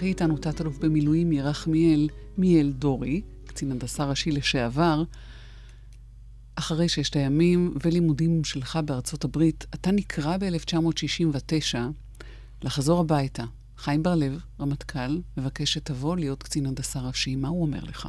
[0.02, 5.04] אזרחי איתנו תת-אלוף במילואים ירחמיאל מיאל דורי, קצין הנדסה ראשי לשעבר.
[6.56, 11.78] אחרי ששת הימים ולימודים שלך בארצות הברית, אתה נקרא ב-1969
[12.62, 13.44] לחזור הביתה.
[13.78, 17.36] חיים בר-לב, רמטכ"ל, מבקש שתבוא להיות קצין הנדסה ראשי.
[17.36, 18.08] מה הוא אומר לך?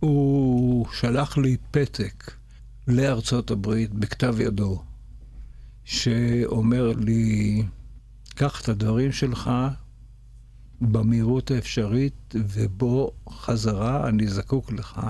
[0.00, 2.32] הוא שלח לי פתק
[2.88, 4.82] לארצות הברית בכתב ידו,
[5.84, 7.62] שאומר לי,
[8.34, 9.50] קח את הדברים שלך
[10.80, 15.00] במהירות האפשרית ובוא חזרה, אני זקוק לך.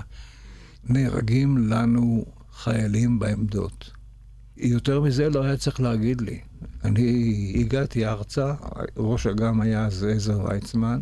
[0.88, 3.90] נהרגים לנו חיילים בעמדות.
[4.56, 6.40] יותר מזה לא היה צריך להגיד לי.
[6.84, 8.54] אני הגעתי ארצה,
[8.96, 11.00] ראש אג"ם היה אז עזר ויצמן,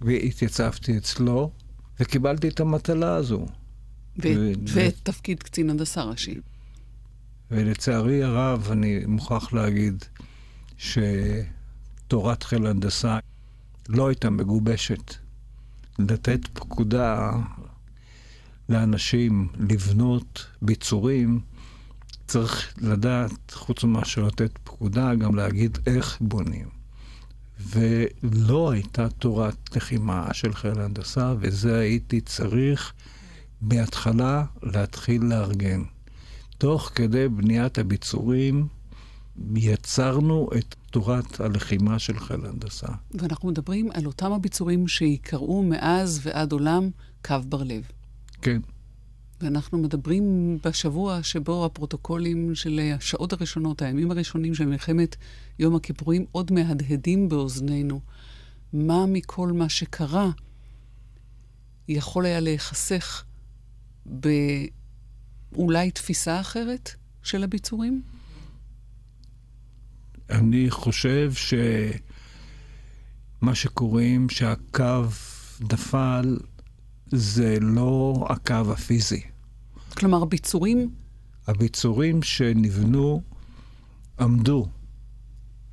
[0.00, 1.50] והתייצבתי אצלו,
[2.00, 3.46] וקיבלתי את המטלה הזו.
[4.18, 6.40] ואת תפקיד קצין הנדסה ראשי.
[7.50, 10.04] ולצערי הרב, אני מוכרח להגיד
[10.76, 13.18] שתורת חיל הנדסה
[13.88, 15.14] לא הייתה מגובשת.
[15.98, 17.32] לתת פקודה
[18.68, 21.40] לאנשים לבנות ביצורים,
[22.26, 26.68] צריך לדעת, חוץ מאשר לתת פקודה, גם להגיד איך בונים.
[27.60, 32.92] ולא הייתה תורת לחימה של חיל ההנדסה, וזה הייתי צריך
[33.60, 35.82] מההתחלה להתחיל לארגן.
[36.58, 38.68] תוך כדי בניית הביצורים,
[39.56, 42.86] יצרנו את תורת הלחימה של חיל ההנדסה.
[43.14, 46.90] ואנחנו מדברים על אותם הביצורים שיקראו מאז ועד עולם
[47.24, 47.82] קו בר-לב.
[48.42, 48.60] כן.
[49.40, 55.16] ואנחנו מדברים בשבוע שבו הפרוטוקולים של השעות הראשונות, הימים הראשונים של מלחמת
[55.58, 58.00] יום הכיפורים, עוד מהדהדים באוזנינו.
[58.72, 60.30] מה מכל מה שקרה
[61.88, 63.24] יכול היה להיחסך
[64.06, 66.90] באולי תפיסה אחרת
[67.22, 68.02] של הביצורים?
[70.30, 71.54] אני חושב שמה
[73.54, 75.04] שקוראים שהקו
[75.72, 76.38] נפל
[77.06, 79.20] זה לא הקו הפיזי.
[79.96, 80.90] כלומר, ביצורים?
[81.46, 83.22] הביצורים שנבנו
[84.20, 84.66] עמדו.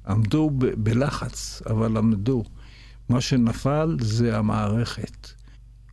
[0.08, 2.44] עמדו ב- בלחץ, אבל עמדו.
[3.10, 5.28] מה שנפל זה המערכת.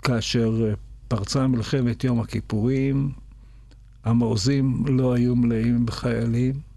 [0.03, 0.75] כאשר
[1.09, 3.12] פרצה מלחמת יום הכיפורים,
[4.05, 6.71] המעוזים לא היו מלאים בחיילים.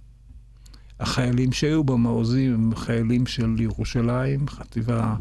[1.00, 5.16] החיילים שהיו במעוזים הם חיילים של ירושלים, חטיבה...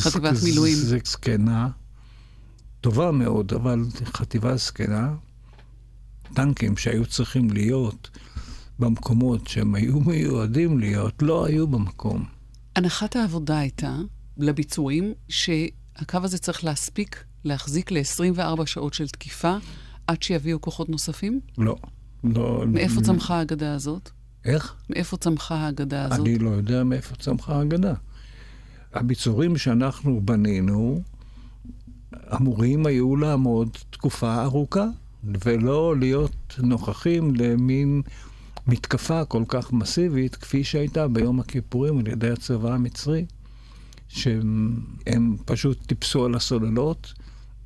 [0.00, 0.76] חטיבת מילואים.
[0.76, 1.68] זה זקנה.
[2.80, 5.14] טובה מאוד, אבל חטיבה זקנה,
[6.34, 8.10] טנקים שהיו צריכים להיות
[8.78, 12.24] במקומות שהם היו מיועדים להיות, לא היו במקום.
[12.76, 13.96] הנחת העבודה הייתה
[14.36, 19.56] לביצועים שהקו הזה צריך להספיק להחזיק ל-24 שעות של תקיפה
[20.06, 21.40] עד שיביאו כוחות נוספים?
[21.58, 21.76] לא.
[22.24, 24.10] לא מאיפה לא, צמחה האגדה הזאת?
[24.44, 24.74] איך?
[24.90, 26.18] מאיפה צמחה האגדה הזאת?
[26.20, 27.94] אני לא יודע מאיפה צמחה האגדה.
[28.94, 31.02] הביצורים שאנחנו בנינו
[32.36, 34.86] אמורים היו לעמוד תקופה ארוכה,
[35.24, 38.02] ולא להיות נוכחים למין
[38.66, 43.26] מתקפה כל כך מסיבית כפי שהייתה ביום הכיפורים על ידי הצבא המצרי,
[44.08, 47.12] שהם פשוט טיפסו על הסוללות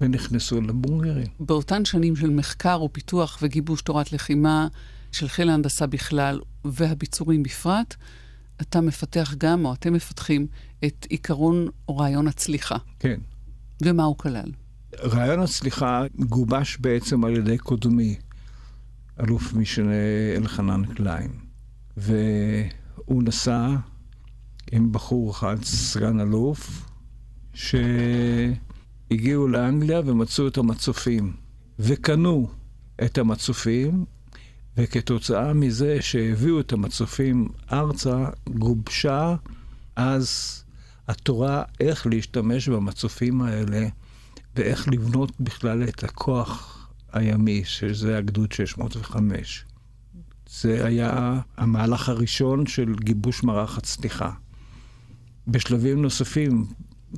[0.00, 1.26] ונכנסו לבונגרים.
[1.40, 4.68] באותן שנים של מחקר ופיתוח וגיבוש תורת לחימה
[5.12, 7.94] של חיל ההנדסה בכלל והביצורים בפרט,
[8.60, 10.46] אתה מפתח גם, או אתם מפתחים,
[10.84, 12.76] את עיקרון או רעיון הצליחה.
[12.98, 13.20] כן.
[13.82, 14.52] ומה הוא כלל?
[15.02, 18.16] רעיון הצליחה גובש בעצם על ידי קודמי,
[19.20, 19.92] אלוף משנה
[20.36, 21.30] אלחנן קליין.
[21.96, 23.76] והוא נסע
[24.72, 26.90] עם בחור אחד, סגן אלוף,
[27.54, 31.32] שהגיעו לאנגליה ומצאו את המצופים.
[31.78, 32.48] וקנו
[33.04, 34.04] את המצופים,
[34.78, 39.34] וכתוצאה מזה שהביאו את המצופים ארצה, גובשה
[39.96, 40.58] אז
[41.08, 43.88] התורה איך להשתמש במצופים האלה
[44.56, 49.64] ואיך לבנות בכלל את הכוח הימי, שזה הגדוד 605.
[50.50, 54.30] זה היה המהלך הראשון של גיבוש מערך הצליחה.
[55.48, 56.66] בשלבים נוספים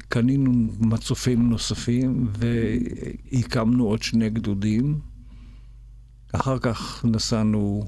[0.09, 5.10] קנינו מצופים נוספים והקמנו עוד שני גדודים.
[6.33, 7.85] אחר כך נסענו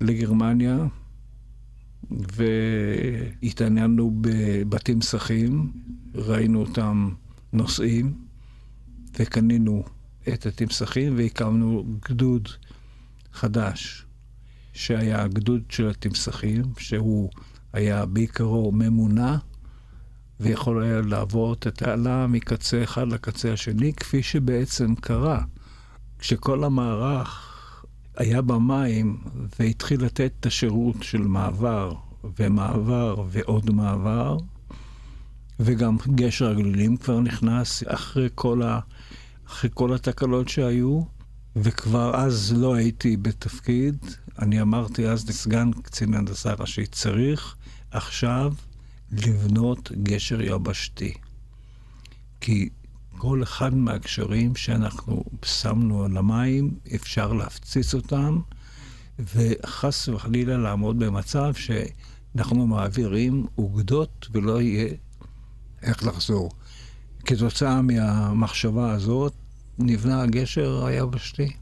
[0.00, 0.86] לגרמניה
[2.10, 5.72] והתעניינו בבתים שחים,
[6.14, 7.10] ראינו אותם
[7.52, 8.14] נוסעים
[9.18, 9.84] וקנינו
[10.28, 12.48] את התמסכים והקמנו גדוד
[13.32, 14.06] חדש,
[14.72, 17.30] שהיה הגדוד של התמסכים, שהוא
[17.72, 19.36] היה בעיקרו ממונע,
[20.40, 25.42] ויכול היה לעבור את התעלה מקצה אחד לקצה השני, כפי שבעצם קרה.
[26.18, 27.47] כשכל המערך
[28.18, 29.16] היה במים
[29.58, 31.94] והתחיל לתת את השירות של מעבר
[32.38, 34.36] ומעבר ועוד מעבר,
[35.60, 38.80] וגם גשר הגלילים כבר נכנס אחרי כל, ה...
[39.46, 41.02] אחרי כל התקלות שהיו,
[41.56, 43.96] וכבר אז לא הייתי בתפקיד.
[44.38, 47.56] אני אמרתי אז לסגן קצין הנדסה ראשי, צריך
[47.90, 48.52] עכשיו
[49.12, 51.14] לבנות גשר יבשתי.
[52.40, 52.68] כי
[53.18, 58.38] כל אחד מהגשרים שאנחנו שמנו על המים, אפשר להפציץ אותם,
[59.18, 64.94] וחס וחלילה לעמוד במצב שאנחנו מעבירים אוגדות ולא יהיה
[65.82, 66.50] איך לחזור.
[67.24, 69.32] כתוצאה מהמחשבה הזאת,
[69.78, 71.52] נבנה הגשר היבשתי.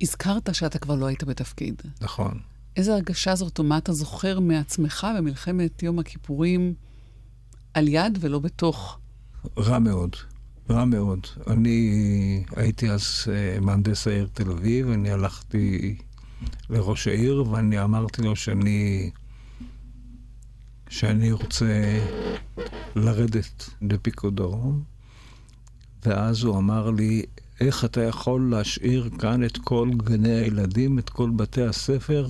[0.00, 1.82] הזכרת שאתה כבר לא היית בתפקיד.
[2.00, 2.40] נכון.
[2.76, 6.74] איזה הרגשה זאת, או מה אתה זוכר מעצמך במלחמת יום הכיפורים
[7.74, 8.98] על יד ולא בתוך?
[9.58, 10.16] רע מאוד.
[10.70, 11.26] רע מאוד.
[11.46, 15.96] אני הייתי אז אה, מהנדס העיר תל אביב, אני הלכתי
[16.70, 19.10] לראש העיר ואני אמרתי לו שאני,
[20.88, 22.00] שאני רוצה
[22.96, 24.82] לרדת לפיקוד דרום,
[26.06, 27.22] ואז הוא אמר לי,
[27.60, 32.26] איך אתה יכול להשאיר כאן את כל גני הילדים, את כל בתי הספר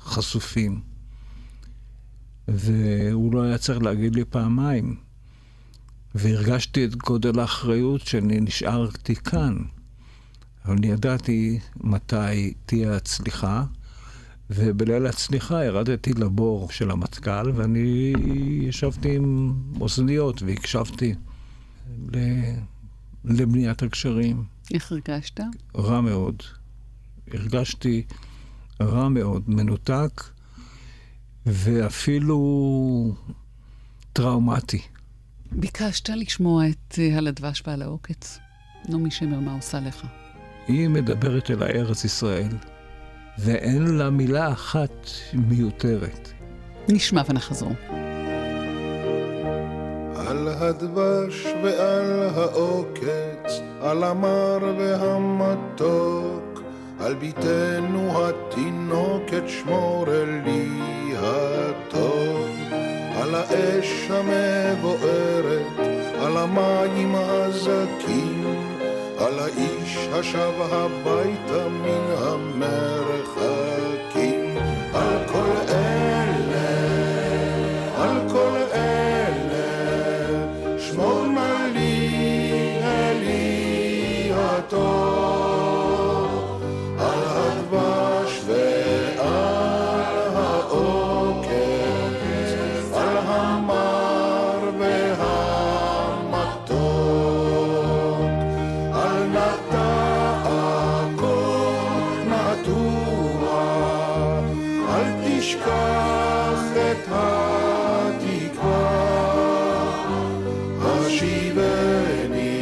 [0.00, 0.80] חשופים?
[2.48, 5.03] והוא לא היה צריך להגיד לי פעמיים.
[6.14, 9.56] והרגשתי את גודל האחריות שאני נשארתי כאן.
[10.64, 13.64] אבל אני ידעתי מתי תהיה הצליחה,
[14.50, 18.12] ובליל הצליחה ירדתי לבור של המטכ"ל, ואני
[18.62, 21.14] ישבתי עם אוזניות והקשבתי
[23.24, 24.44] לבניית הגשרים.
[24.74, 25.40] איך הרגשת?
[25.76, 26.42] רע מאוד.
[27.32, 28.02] הרגשתי
[28.80, 30.22] רע מאוד, מנותק,
[31.46, 33.14] ואפילו
[34.12, 34.82] טראומטי.
[35.56, 38.38] ביקשת לשמוע את אה, על הדבש ועל העוקץ.
[38.88, 40.06] נעמי שמר, מה עושה לך?
[40.68, 42.56] היא מדברת אל הארץ ישראל,
[43.38, 46.32] ואין לה מילה אחת מיותרת.
[46.88, 47.72] נשמע ונחזור.
[50.16, 56.62] על הדבש ועל העוקץ, על המר והמתוק,
[57.00, 60.06] על ביתנו התינוקת שמור
[60.44, 60.68] לי
[61.16, 62.53] הטוב.
[63.24, 65.78] על האש המבוערת,
[66.20, 68.44] על המים הזכים,
[69.18, 74.03] על האיש השב הביתה מן המרחקים,
[111.56, 112.58] השיבני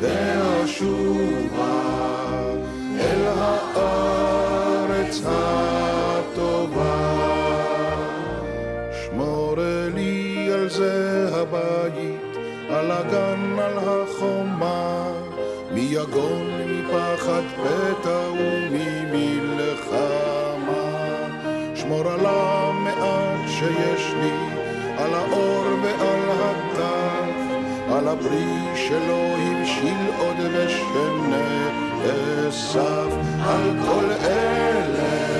[0.00, 1.82] ואשובה
[3.00, 7.02] אל הארץ הטובה.
[8.92, 9.54] שמור
[9.94, 12.36] לי על זה הבית,
[12.70, 15.12] על הגן, על החומה,
[15.72, 19.62] מיגון, מפחד פתע וממלחמה.
[21.74, 24.36] שמור על המעט שיש לי,
[24.98, 26.21] על האור ועל
[28.02, 32.10] על הפרי שלא הבשיל עוד ושנאסף,
[33.40, 35.31] על כל אלה,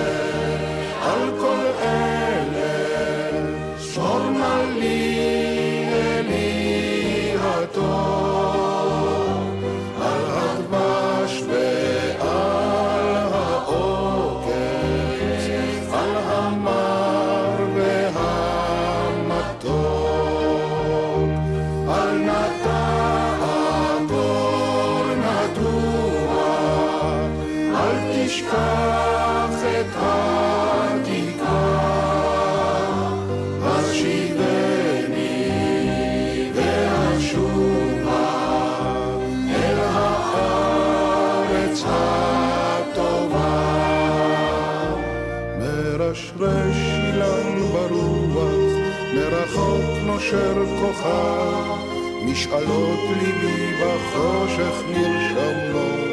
[52.43, 56.13] משאלות ליבי בחושך נרשמות.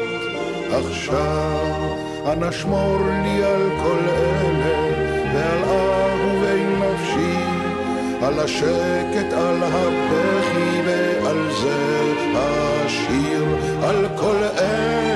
[0.72, 1.96] עכשיו,
[2.32, 4.80] אנא שמור לי על כל אלה,
[5.34, 7.44] ועל אהובי נפשי,
[8.22, 12.00] על השקט, על הבכי ועל זה
[12.34, 13.44] השיר,
[13.82, 15.09] על כל אלה,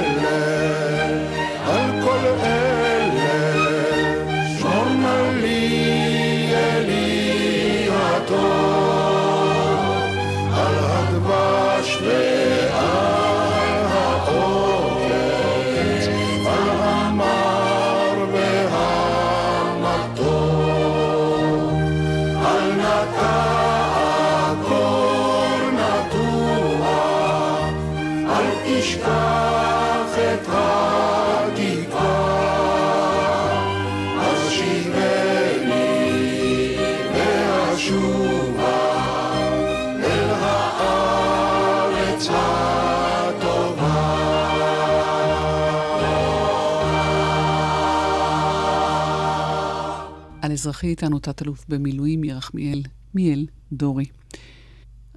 [50.65, 52.83] על אזרחי איתנו תת-אלוף במילואים ירחמיאל
[53.15, 54.05] מיאל דורי.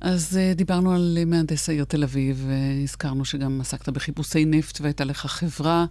[0.01, 5.03] אז uh, דיברנו על uh, מהנדס העיר תל אביב, והזכרנו שגם עסקת בחיפושי נפט והייתה
[5.03, 5.85] לך חברה,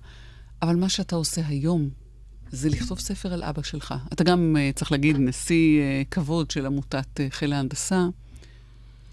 [0.63, 1.89] אבל מה שאתה עושה היום
[2.51, 3.95] זה לכתוב ספר על אבא שלך.
[4.13, 8.07] אתה גם, צריך להגיד, נשיא כבוד של עמותת חיל ההנדסה,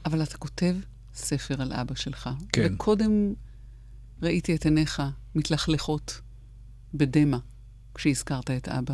[0.05, 0.75] אבל אתה כותב
[1.15, 2.29] ספר על אבא שלך.
[2.51, 2.73] כן.
[2.73, 3.33] וקודם
[4.21, 5.01] ראיתי את עיניך
[5.35, 6.21] מתלכלכות
[6.93, 7.37] בדמע
[7.95, 8.93] כשהזכרת את אבא.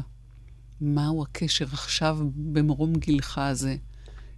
[0.81, 3.75] מהו הקשר עכשיו במרום גילך הזה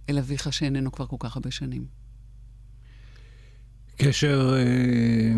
[0.08, 1.86] אל אביך שאיננו כבר כל כך הרבה שנים?
[3.96, 5.34] קשר אה,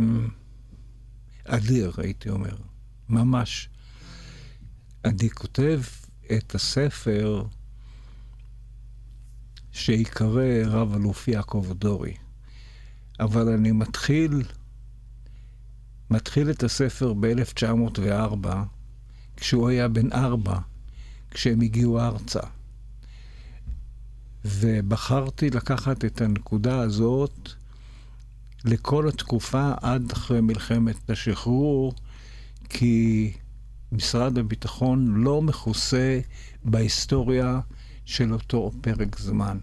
[1.45, 2.57] אדיר, הייתי אומר.
[3.09, 3.69] ממש.
[5.05, 5.81] אני כותב
[6.37, 7.45] את הספר
[9.73, 12.15] שיקרא רב-אלוף יעקב דורי,
[13.21, 14.43] אבל אני מתחיל,
[16.11, 18.49] מתחיל את הספר ב-1904,
[19.37, 20.59] כשהוא היה בן ארבע,
[21.35, 22.41] כשהם הגיעו ארצה.
[24.45, 27.51] ובחרתי לקחת את הנקודה הזאת
[28.65, 31.95] לכל התקופה עד אחרי מלחמת השחרור,
[32.69, 33.33] כי
[33.93, 36.21] משרד הביטחון לא מכוסה
[36.65, 37.61] בהיסטוריה
[38.05, 39.59] של אותו פרק זמן.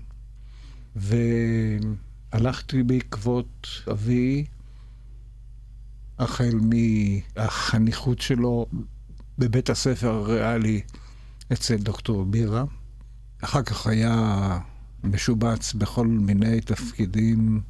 [0.96, 4.46] והלכתי בעקבות אבי,
[6.20, 6.60] החל
[7.36, 8.66] מהחניכות שלו
[9.38, 10.82] בבית הספר הריאלי
[11.54, 12.64] אצל דוקטור בירה.
[13.42, 14.60] אחר כך היה
[15.04, 17.62] משובץ בכל מיני תפקידים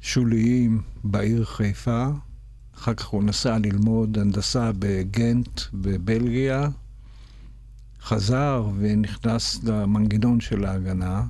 [0.00, 2.06] שוליים בעיר חיפה.
[2.74, 6.68] אחר כך הוא נסע ללמוד הנדסה בגנט בבלגיה.
[8.02, 11.26] חזר ונכנס למנגנון של ההגנה.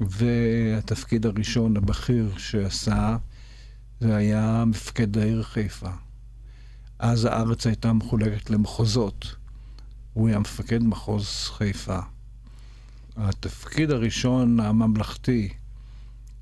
[0.00, 3.16] והתפקיד הראשון הבכיר שעשה
[4.00, 5.90] זה היה מפקד העיר חיפה.
[6.98, 9.36] אז הארץ הייתה מחולקת למחוזות.
[10.16, 11.98] הוא היה מפקד מחוז חיפה.
[13.16, 15.48] התפקיד הראשון הממלכתי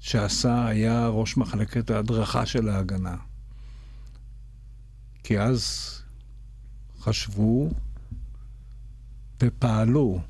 [0.01, 3.17] שעשה היה ראש מחלקת ההדרכה של ההגנה.
[5.23, 5.91] כי אז
[7.01, 7.71] חשבו
[9.43, 10.21] ופעלו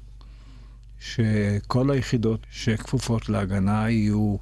[1.01, 4.37] שכל היחידות שכפופות להגנה יהיו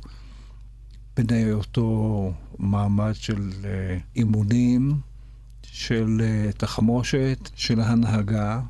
[1.17, 5.01] בני אותו מעמד של אה, אימונים,
[5.63, 8.61] של אה, תחמושת, של הנהגה.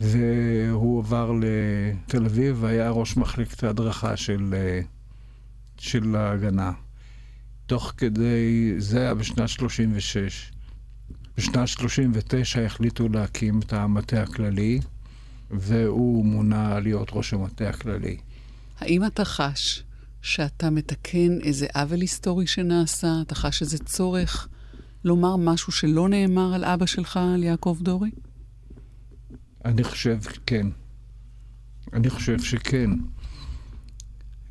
[0.00, 4.80] והוא עבר לתל אביב והיה ראש מחלקת ההדרכה של, אה,
[5.78, 6.72] של ההגנה.
[7.66, 10.52] תוך כדי, זה היה בשנת 36.
[11.36, 14.80] בשנת 39 החליטו להקים את המטה הכללי,
[15.50, 18.16] והוא מונה להיות ראש המטה הכללי.
[18.80, 19.82] האם אתה חש
[20.22, 23.12] שאתה מתקן איזה עוול היסטורי שנעשה?
[23.22, 24.48] אתה חש איזה צורך
[25.04, 28.10] לומר משהו שלא נאמר על אבא שלך, על יעקב דורי?
[29.64, 30.66] אני חושב כן.
[31.92, 32.90] אני חושב שכן.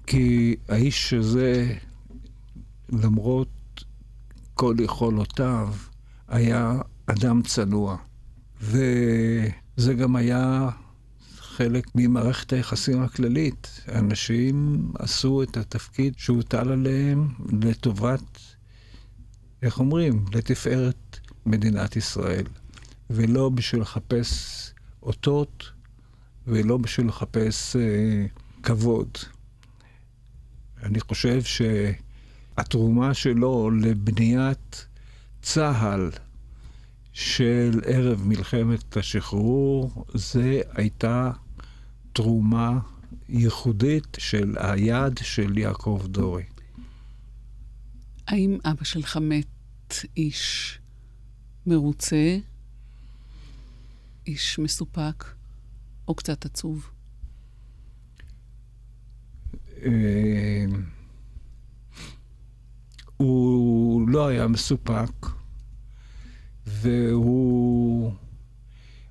[0.07, 1.75] כי האיש הזה,
[2.89, 3.83] למרות
[4.53, 5.73] כל יכולותיו,
[6.27, 7.97] היה אדם צנוע.
[8.61, 10.69] וזה גם היה
[11.37, 13.81] חלק ממערכת היחסים הכללית.
[13.87, 17.27] אנשים עשו את התפקיד שהוטל עליהם
[17.61, 18.39] לטובת,
[19.61, 22.45] איך אומרים, לתפארת מדינת ישראל,
[23.09, 24.72] ולא בשביל לחפש
[25.03, 25.71] אותות,
[26.47, 28.25] ולא בשביל לחפש אה,
[28.63, 29.09] כבוד.
[30.83, 34.85] אני חושב שהתרומה שלו לבניית
[35.41, 36.11] צה"ל
[37.13, 41.31] של ערב מלחמת השחרור, זה הייתה
[42.13, 42.79] תרומה
[43.29, 46.43] ייחודית של היד של יעקב דורי.
[48.27, 50.79] האם אבא שלך מת איש
[51.65, 52.37] מרוצה,
[54.27, 55.25] איש מסופק
[56.07, 56.89] או קצת עצוב?
[59.85, 60.65] אה,
[63.17, 65.27] הוא לא היה מסופק,
[66.65, 68.13] והוא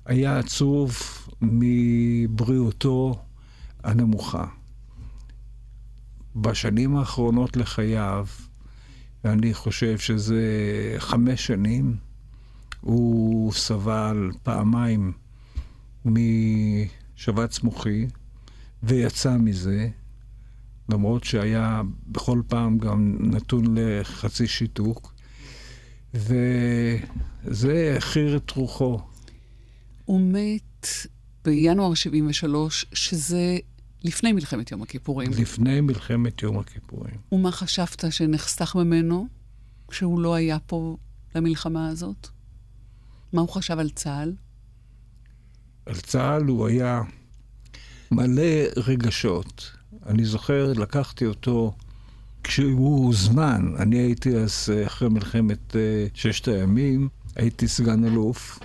[0.05, 0.97] היה עצוב
[1.41, 3.23] מבריאותו
[3.83, 4.45] הנמוכה.
[6.35, 8.27] בשנים האחרונות לחייו,
[9.23, 10.43] ואני חושב שזה
[10.97, 11.97] חמש שנים,
[12.83, 15.11] הוא סבל פעמיים
[16.05, 18.07] משבץ מוחי
[18.83, 19.89] ויצא מזה,
[20.89, 25.13] למרות שהיה בכל פעם גם נתון לחצי שיתוק,
[26.13, 28.99] וזה הכיר את רוחו.
[30.05, 30.87] הוא מת
[31.45, 33.57] בינואר 73, שזה
[34.03, 35.31] לפני מלחמת יום הכיפורים.
[35.31, 37.15] לפני מלחמת יום הכיפורים.
[37.31, 39.27] ומה חשבת שנחסך ממנו
[39.87, 40.97] כשהוא לא היה פה
[41.35, 42.29] למלחמה הזאת?
[43.33, 44.33] מה הוא חשב על צה"ל?
[45.85, 47.01] על צה"ל הוא היה
[48.11, 49.71] מלא רגשות.
[50.05, 51.73] אני זוכר, לקחתי אותו
[52.43, 53.73] כשהוא הוזמן.
[53.79, 58.59] אני הייתי אז, אחרי מלחמת אה, ששת הימים, הייתי סגן אלוף,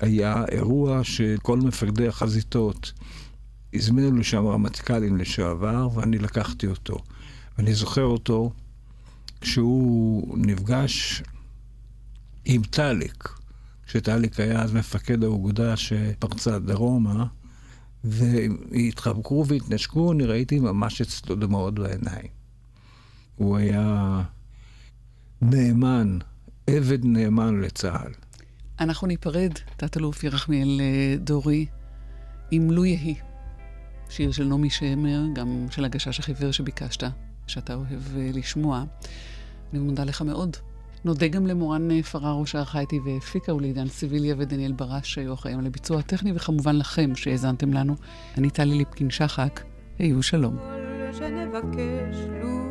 [0.00, 2.92] והיה אירוע שכל מפקדי החזיתות
[3.74, 6.96] הזמינו לשם רמטכ"לים לשעבר, ואני לקחתי אותו.
[7.58, 8.52] ואני זוכר אותו
[9.40, 11.22] כשהוא נפגש
[12.44, 13.28] עם טאליק,
[13.86, 17.26] כשטאליק היה אז מפקד האוגדה שפרצה דרומה,
[18.04, 22.26] והתחבקו והתנשקו, אני ראיתי ממש אצלו דמעות בעיניים.
[23.36, 24.22] הוא היה
[25.42, 26.18] נאמן,
[26.66, 28.12] עבד נאמן לצה"ל.
[28.80, 31.66] אנחנו ניפרד, תת-אלוף ירחמיאל אה, דורי,
[32.50, 33.14] עם לו יהי.
[34.08, 37.04] שיר של נעמי שמר, גם של הגשש החיוור שביקשת,
[37.46, 38.84] שאתה אוהב אה, לשמוע.
[39.72, 40.56] אני מודה לך מאוד.
[41.04, 45.66] נודה גם למורן אה, פררו שערכה איתי והפיקה, ולעידן סיביליה ודניאל ברש שהיו אחראים על
[45.66, 47.96] הביצוע הטכני, וכמובן לכם שהאזנתם לנו.
[48.38, 49.60] אני טלי ליפקין-שחק,
[49.98, 50.56] היו שלום.
[51.12, 52.64] שנבקש לו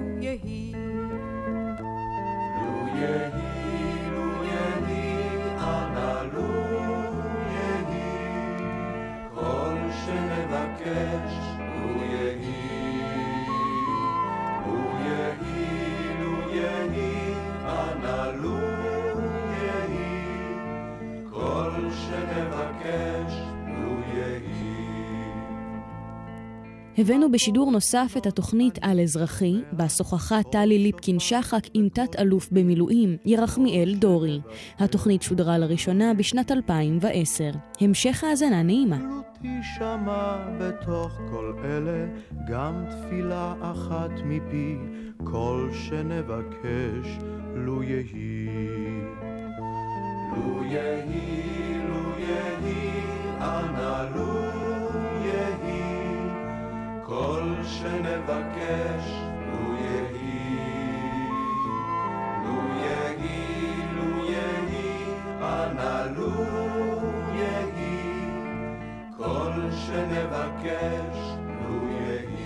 [26.98, 33.96] הבאנו בשידור נוסף את התוכנית על אזרחי, בה שוחחה טלי ליפקין-שחק עם תת-אלוף במילואים, ירחמיאל
[33.96, 34.42] דורי.
[34.80, 37.52] התוכנית שודרה לראשונה בשנת 2010.
[37.82, 38.98] המשך האזנה נעימה.
[39.42, 42.06] תישמע בתוך כל אלה
[42.48, 44.76] גם תפילה אחת מפי,
[45.24, 47.20] כל שנבקש,
[47.56, 48.48] לו יהי.
[50.36, 51.73] לו יהי,
[52.34, 53.02] יהי,
[53.40, 54.34] אנא לו
[55.26, 56.30] יהי.
[57.04, 59.06] כל שנבקש,
[59.48, 61.30] לו יהי.
[62.44, 65.04] לו יהי, לו יהי,
[65.42, 66.32] אנא לו
[67.36, 68.30] יהי.
[69.18, 71.18] כל שנבקש,
[71.48, 72.44] לו יהי.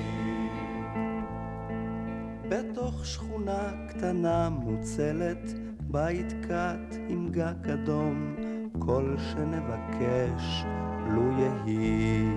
[2.50, 8.36] בתוך שכונה קטנה מוצלת, בית קט עם גג אדום,
[8.80, 10.66] כל שנבקש,
[11.08, 12.30] לו יהי.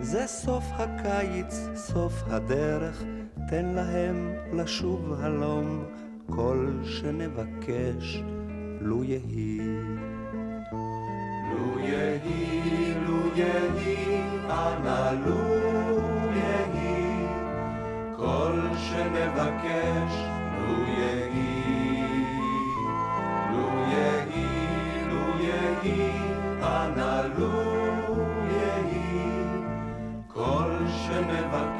[0.00, 3.02] זה סוף הקיץ, סוף הדרך,
[3.48, 5.84] תן להם לשוב הלום,
[6.30, 8.22] כל שנבקש,
[8.80, 9.58] לו יהי.
[11.52, 14.20] לו יהי, לו יהי,
[14.50, 15.72] אנא לו
[16.34, 17.26] יהי.
[18.16, 20.31] כל שנבקש,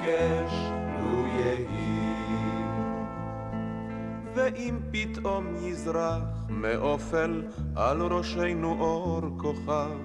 [0.02, 0.54] שנבקש,
[1.00, 2.02] לו יהי.
[4.34, 7.42] ואם פתאום יזרח מאופל
[7.76, 9.98] על ראשנו אור כוכב,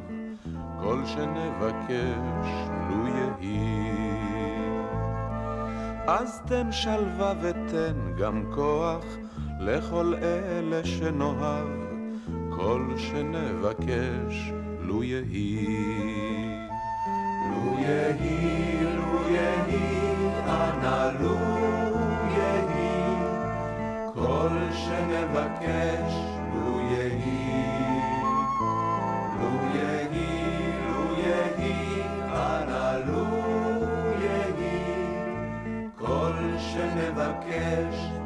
[0.82, 2.50] כל שנבקש
[2.90, 3.98] לו יהי.
[6.08, 9.06] אז תן שלווה ותן גם כוח
[9.60, 11.68] לכל אלה שנאהב,
[12.50, 15.68] כל שנבקש לו יהי.
[17.50, 18.77] לו יהי,
[20.58, 21.38] יהי, אנא לו
[22.38, 23.16] יהי.
[24.14, 26.14] כל שנבקש,
[26.54, 27.68] לו יהי.
[29.40, 33.26] לו יהי, לו יהי, אנא לו
[34.22, 35.08] יהי.
[35.98, 38.17] כל שנבקש,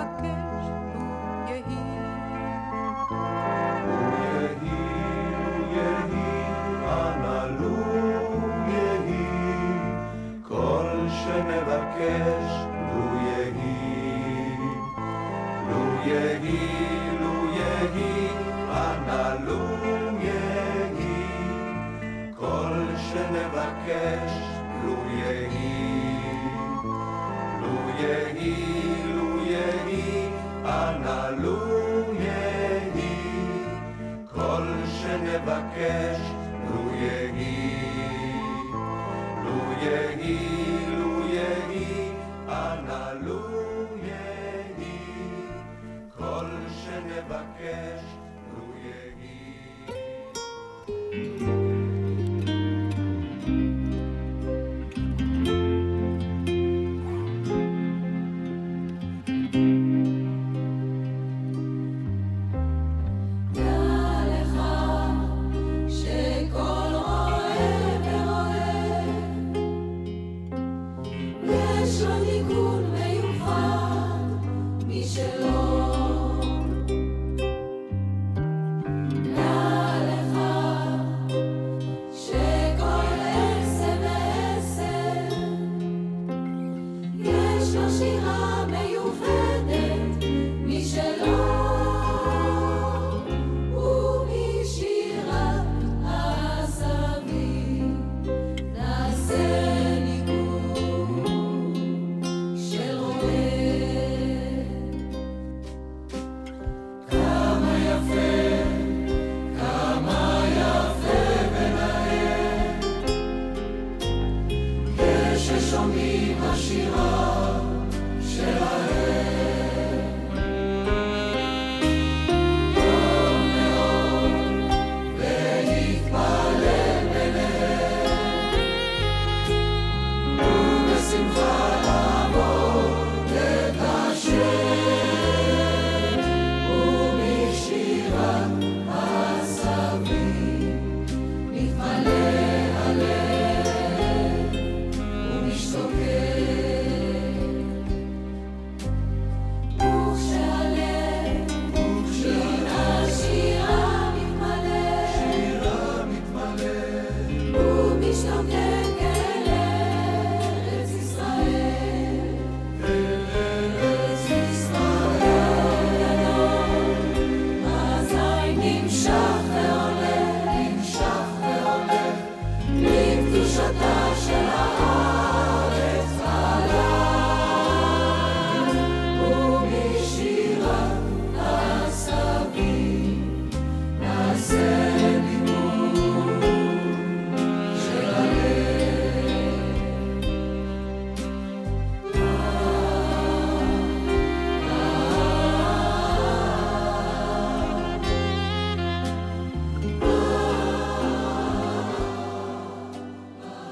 [0.00, 0.49] שנבקש,